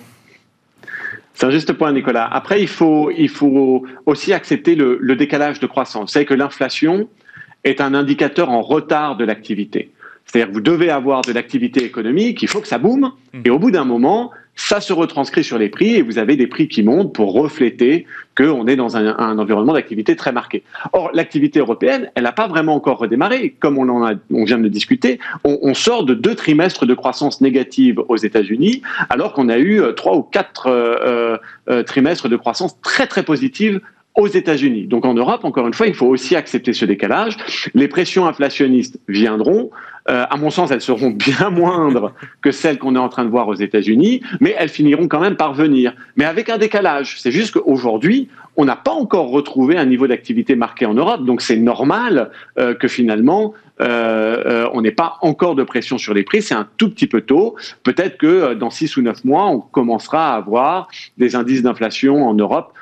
C'est 1.37 1.45
un 1.45 1.51
juste 1.51 1.71
point, 1.73 1.91
Nicolas. 1.91 2.27
Après, 2.27 2.63
il 2.63 2.67
faut, 2.67 3.11
il 3.15 3.29
faut 3.29 3.85
aussi 4.07 4.33
accepter 4.33 4.73
le, 4.73 4.97
le 4.99 5.15
décalage 5.15 5.59
de 5.59 5.67
croissance. 5.67 6.09
Vous 6.09 6.13
savez 6.13 6.25
que 6.25 6.33
l'inflation 6.33 7.07
est 7.63 7.79
un 7.79 7.93
indicateur 7.93 8.49
en 8.49 8.63
retard 8.63 9.17
de 9.17 9.23
l'activité. 9.23 9.91
C'est-à-dire 10.25 10.49
que 10.49 10.53
vous 10.55 10.61
devez 10.61 10.89
avoir 10.89 11.21
de 11.21 11.31
l'activité 11.31 11.83
économique, 11.83 12.41
il 12.41 12.47
faut 12.47 12.59
que 12.59 12.67
ça 12.67 12.79
boome, 12.79 13.11
mmh. 13.33 13.41
et 13.45 13.51
au 13.51 13.59
bout 13.59 13.69
d'un 13.69 13.85
moment, 13.85 14.31
ça 14.57 14.81
se 14.81 14.91
retranscrit 14.91 15.43
sur 15.43 15.57
les 15.57 15.69
prix 15.69 15.95
et 15.95 16.01
vous 16.01 16.17
avez 16.17 16.35
des 16.35 16.47
prix 16.47 16.67
qui 16.67 16.83
montent 16.83 17.13
pour 17.13 17.31
refléter 17.31 18.05
qu'on 18.35 18.67
est 18.67 18.75
dans 18.75 18.97
un, 18.97 19.37
environnement 19.37 19.73
d'activité 19.73 20.15
très 20.15 20.31
marqué. 20.31 20.63
Or, 20.93 21.11
l'activité 21.13 21.59
européenne, 21.59 22.11
elle 22.15 22.23
n'a 22.23 22.31
pas 22.31 22.47
vraiment 22.47 22.75
encore 22.75 22.97
redémarré. 22.97 23.55
Comme 23.59 23.77
on, 23.77 24.43
vient 24.43 24.57
de 24.57 24.67
discuter, 24.67 25.19
on, 25.43 25.73
sort 25.73 26.03
de 26.03 26.15
deux 26.15 26.35
trimestres 26.35 26.85
de 26.85 26.93
croissance 26.95 27.39
négative 27.39 28.01
aux 28.09 28.17
États-Unis, 28.17 28.81
alors 29.09 29.33
qu'on 29.33 29.47
a 29.47 29.57
eu 29.57 29.79
euh, 29.79 29.93
trois 29.93 30.15
ou 30.15 30.23
quatre 30.23 30.67
euh, 30.67 31.37
euh, 31.69 31.83
trimestres 31.83 32.27
de 32.27 32.35
croissance 32.35 32.81
très 32.81 33.05
très 33.05 33.23
positive 33.23 33.79
aux 34.17 34.27
États-Unis. 34.27 34.87
Donc 34.87 35.05
en 35.05 35.13
Europe, 35.13 35.45
encore 35.45 35.67
une 35.67 35.75
fois, 35.75 35.85
il 35.85 35.93
faut 35.93 36.07
aussi 36.07 36.35
accepter 36.35 36.73
ce 36.73 36.85
décalage. 36.85 37.37
Les 37.75 37.87
pressions 37.87 38.25
inflationnistes 38.25 38.99
viendront. 39.07 39.69
Euh, 40.09 40.25
à 40.29 40.37
mon 40.37 40.49
sens, 40.49 40.71
elles 40.71 40.81
seront 40.81 41.09
bien 41.11 41.49
moindres 41.49 42.13
que 42.41 42.51
celles 42.51 42.77
qu'on 42.77 42.95
est 42.95 42.99
en 42.99 43.09
train 43.09 43.25
de 43.25 43.29
voir 43.29 43.47
aux 43.47 43.55
États-Unis, 43.55 44.21
mais 44.39 44.55
elles 44.57 44.69
finiront 44.69 45.07
quand 45.07 45.19
même 45.19 45.35
par 45.35 45.53
venir. 45.53 45.93
Mais 46.15 46.25
avec 46.25 46.49
un 46.49 46.57
décalage. 46.57 47.19
C'est 47.19 47.31
juste 47.31 47.53
qu'aujourd'hui, 47.53 48.29
on 48.55 48.65
n'a 48.65 48.75
pas 48.75 48.91
encore 48.91 49.29
retrouvé 49.29 49.77
un 49.77 49.85
niveau 49.85 50.07
d'activité 50.07 50.55
marqué 50.55 50.85
en 50.85 50.93
Europe. 50.93 51.25
Donc 51.25 51.41
c'est 51.41 51.57
normal 51.57 52.31
euh, 52.57 52.73
que 52.73 52.87
finalement, 52.87 53.53
euh, 53.81 54.67
on 54.73 54.81
n'ait 54.81 54.91
pas 54.91 55.17
encore 55.21 55.55
de 55.55 55.63
pression 55.63 55.97
sur 55.97 56.13
les 56.13 56.23
prix. 56.23 56.41
C'est 56.41 56.55
un 56.55 56.67
tout 56.77 56.89
petit 56.89 57.07
peu 57.07 57.21
tôt. 57.21 57.55
Peut-être 57.83 58.17
que 58.17 58.53
dans 58.53 58.69
six 58.69 58.97
ou 58.97 59.01
neuf 59.01 59.23
mois, 59.23 59.45
on 59.47 59.59
commencera 59.59 60.33
à 60.33 60.37
avoir 60.37 60.87
des 61.17 61.35
indices 61.35 61.61
d'inflation 61.61 62.27
en 62.27 62.33
Europe 62.33 62.73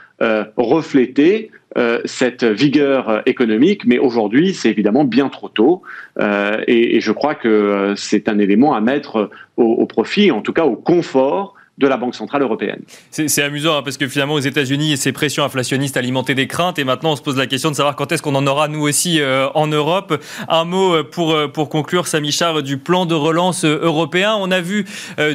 refléter 0.55 1.51
euh, 1.77 1.99
cette 2.05 2.43
vigueur 2.43 3.21
économique, 3.25 3.85
mais 3.85 3.99
aujourd'hui, 3.99 4.53
c'est 4.53 4.69
évidemment 4.69 5.03
bien 5.03 5.29
trop 5.29 5.49
tôt. 5.49 5.81
Euh, 6.19 6.61
et, 6.67 7.01
je 7.01 7.11
crois 7.11 7.35
que 7.35 7.93
c'est 7.97 8.29
un 8.29 8.39
élément 8.39 8.73
à 8.73 8.81
mettre 8.81 9.29
au 9.57 9.85
profit, 9.85 10.31
en 10.31 10.41
tout 10.41 10.53
cas 10.53 10.65
au 10.65 10.75
confort 10.75 11.54
de 11.77 11.87
la 11.87 11.97
Banque 11.97 12.15
Centrale 12.15 12.41
Européenne. 12.41 12.81
C'est 13.11 13.41
amusant 13.41 13.77
hein, 13.77 13.81
parce 13.83 13.97
que 13.97 14.07
finalement 14.07 14.35
aux 14.35 14.39
États-Unis, 14.39 14.95
ces 14.95 15.11
pressions 15.11 15.43
inflationnistes 15.43 15.97
alimentaient 15.97 16.35
des 16.35 16.47
craintes 16.47 16.79
et 16.79 16.85
maintenant 16.85 17.11
on 17.11 17.15
se 17.17 17.21
pose 17.21 17.35
la 17.35 17.47
question 17.47 17.69
de 17.69 17.75
savoir 17.75 17.97
quand 17.97 18.11
est-ce 18.13 18.21
qu'on 18.21 18.35
en 18.35 18.47
aura 18.47 18.69
nous 18.69 18.81
aussi 18.81 19.19
euh, 19.19 19.49
en 19.55 19.67
Europe. 19.67 20.21
Un 20.47 20.63
mot 20.63 20.93
euh, 20.93 21.03
pour, 21.03 21.33
euh, 21.33 21.49
pour 21.49 21.67
conclure, 21.67 22.07
Samichard, 22.07 22.63
du 22.63 22.77
plan 22.77 23.05
de 23.05 23.13
relance 23.13 23.65
européen. 23.65 24.35
On 24.39 24.51
a 24.51 24.61
vu 24.61 24.85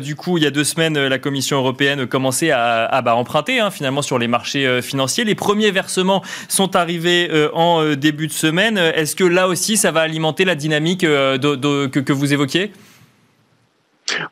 du 0.01 0.17
coup 0.17 0.39
il 0.39 0.45
y 0.45 0.47
a 0.47 0.51
deux 0.51 0.65
semaines 0.65 0.99
la 0.99 1.19
Commission 1.19 1.59
européenne 1.59 2.07
commencer 2.07 2.51
à, 2.51 2.87
à 2.87 3.03
bah, 3.03 3.15
emprunter 3.17 3.61
hein, 3.61 3.71
finalement 3.71 4.03
sur 4.03 4.19
les 4.19 4.29
marchés 4.29 4.81
financiers. 4.81 5.25
Les 5.25 5.35
premiers 5.35 5.71
versements 5.71 6.23
sont 6.49 6.75
arrivés 6.75 7.31
en 7.53 7.95
début 7.95 8.27
de 8.27 8.33
semaine. 8.33 8.79
Est-ce 8.79 9.15
que 9.15 9.25
là 9.25 9.49
aussi 9.49 9.77
ça 9.77 9.91
va 9.91 10.01
alimenter 10.01 10.45
la 10.45 10.55
dynamique 10.55 11.05
de, 11.05 11.87
que, 11.87 12.01
que 12.01 12.13
vous 12.13 12.33
évoquiez? 12.33 12.73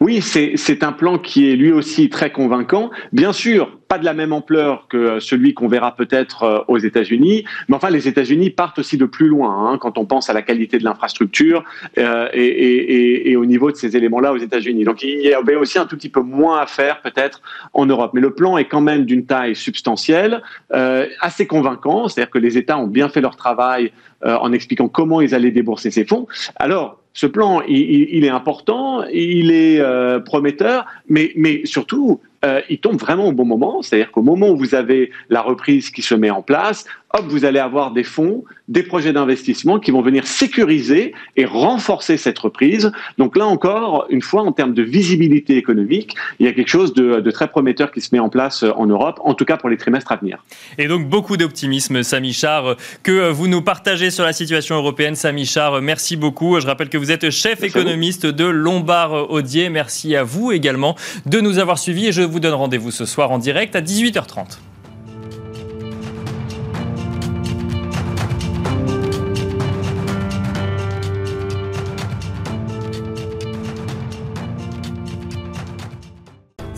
Oui, 0.01 0.21
c'est 0.21 0.83
un 0.83 0.93
plan 0.93 1.19
qui 1.19 1.51
est 1.51 1.57
lui 1.57 1.73
aussi 1.73 2.09
très 2.09 2.31
convaincant. 2.31 2.91
Bien 3.13 3.33
sûr, 3.33 3.79
pas 3.89 3.99
de 3.99 4.05
la 4.05 4.13
même 4.13 4.33
ampleur 4.33 4.87
que 4.89 5.19
celui 5.19 5.55
qu'on 5.55 5.67
verra 5.67 5.97
peut-être 5.97 6.43
euh, 6.43 6.61
aux 6.69 6.79
États-Unis, 6.79 7.45
mais 7.69 7.77
enfin 7.77 7.91
les 7.91 8.07
États-Unis 8.07 8.51
partent 8.51 8.79
aussi 8.79 8.99
de 8.99 9.07
plus 9.07 9.29
loin 9.29 9.73
hein, 9.73 9.79
quand 9.79 9.97
on 9.97 10.05
pense 10.05 10.29
à 10.29 10.35
la 10.35 10.43
qualité 10.43 10.79
de 10.79 10.85
l'infrastructure 10.85 11.65
euh, 11.97 12.29
et, 12.35 13.35
au 13.37 13.47
niveau 13.47 13.71
de 13.71 13.77
ces 13.77 13.97
éléments-là 13.97 14.33
aux 14.33 14.37
États-Unis. 14.37 14.85
Donc 14.85 15.03
il 15.03 15.21
y 15.21 15.33
avait 15.33 15.57
aussi 15.57 15.79
un 15.79 15.87
tout 15.87 15.97
petit 15.97 16.11
peu 16.11 16.21
moins 16.21 16.61
à 16.61 16.67
faire 16.67 17.01
peut-être 17.01 17.41
en 17.73 17.87
Europe, 17.87 18.11
mais 18.15 18.21
le 18.21 18.35
plan 18.35 18.59
est 18.59 18.67
quand 18.67 18.81
même 18.81 19.05
d'une 19.05 19.25
taille 19.25 19.57
substantielle, 19.57 20.43
euh, 20.75 21.07
assez 21.21 21.47
convaincant, 21.47 22.09
c'est-à-dire 22.09 22.31
que 22.31 22.39
les 22.39 22.59
États 22.59 22.79
ont 22.79 22.87
bien 22.87 23.09
fait 23.09 23.21
leur 23.21 23.37
travail 23.37 23.93
en 24.21 24.53
expliquant 24.53 24.89
comment 24.89 25.21
ils 25.21 25.33
allaient 25.33 25.53
débourser 25.53 25.93
ces 25.93 26.05
fonds. 26.05 26.27
Alors 26.57 26.98
ce 27.19 27.27
plan, 27.27 27.63
il, 27.67 28.25
est 28.25 28.29
important, 28.29 29.03
il 29.13 29.51
est 29.51 29.83
prometteur, 30.25 30.87
mais, 31.09 31.33
mais 31.35 31.63
surtout, 31.65 32.21
euh, 32.45 32.61
il 32.69 32.79
tombe 32.79 32.97
vraiment 32.97 33.27
au 33.27 33.33
bon 33.33 33.45
moment. 33.45 33.83
C'est-à-dire 33.83 34.13
qu'au 34.13 34.23
moment 34.23 34.51
où 34.51 34.57
vous 34.57 34.77
avez 34.77 35.11
la 35.29 35.43
reprise 35.43 35.91
qui 35.91 36.03
se 36.03 36.15
met 36.15 36.31
en 36.31 36.43
place, 36.43 36.85
hop, 37.15 37.25
vous 37.29 37.45
allez 37.45 37.59
avoir 37.59 37.93
des 37.93 38.05
fonds, 38.05 38.45
des 38.69 38.83
projets 38.83 39.13
d'investissement 39.13 39.79
qui 39.79 39.91
vont 39.91 40.03
venir 40.03 40.27
sécuriser 40.27 41.15
et 41.37 41.45
renforcer 41.45 42.17
cette 42.17 42.39
reprise. 42.39 42.93
Donc 43.17 43.37
là 43.37 43.47
encore, 43.47 44.07
une 44.11 44.23
fois, 44.23 44.43
en 44.43 44.53
termes 44.53 44.75
de 44.75 44.83
visibilité 44.83 45.57
économique, 45.57 46.15
il 46.39 46.47
y 46.47 46.49
a 46.49 46.53
quelque 46.53 46.69
chose 46.69 46.93
de, 46.95 47.31
très 47.31 47.49
prometteur 47.49 47.93
qui 47.93 48.01
se 48.01 48.09
met 48.13 48.19
en 48.19 48.29
place 48.29 48.65
en 48.77 48.87
Europe, 48.87 49.21
en 49.23 49.35
tout 49.35 49.45
cas 49.45 49.57
pour 49.57 49.69
les 49.69 49.77
trimestres 49.77 50.13
à 50.13 50.17
venir. 50.17 50.43
Et 50.79 50.89
donc 50.89 51.09
beaucoup 51.09 51.37
d'optimisme, 51.37 52.03
Samy 52.03 52.33
Char, 52.33 52.77
que 53.03 53.31
vous 53.31 53.49
nous 53.49 53.63
partagez 53.63 54.11
sur 54.11 54.25
la 54.25 54.33
situation 54.33 54.77
européenne. 54.77 55.15
Samy 55.15 55.45
Char, 55.45 55.81
merci 55.83 56.17
beaucoup. 56.17 56.59
Je 56.61 56.67
rappelle 56.67 56.89
que 56.89 56.99
vous 56.99 57.11
êtes 57.11 57.31
chef 57.31 57.63
économiste 57.63 58.27
de 58.27 58.45
Lombard 58.45 59.31
Odier. 59.31 59.69
Merci 59.69 60.17
à 60.17 60.25
vous 60.25 60.53
également 60.53 60.97
de 61.27 61.41
nous 61.41 61.59
avoir 61.59 61.79
suivis 61.79 62.09
et 62.09 62.13
je 62.13 62.23
vous 62.23 62.41
donne 62.41 62.55
rendez-vous 62.55 62.91
ce 62.91 63.05
soir 63.05 63.31
en 63.31 63.39
direct 63.39 63.77
à 63.77 63.81
18h30. 63.81 64.59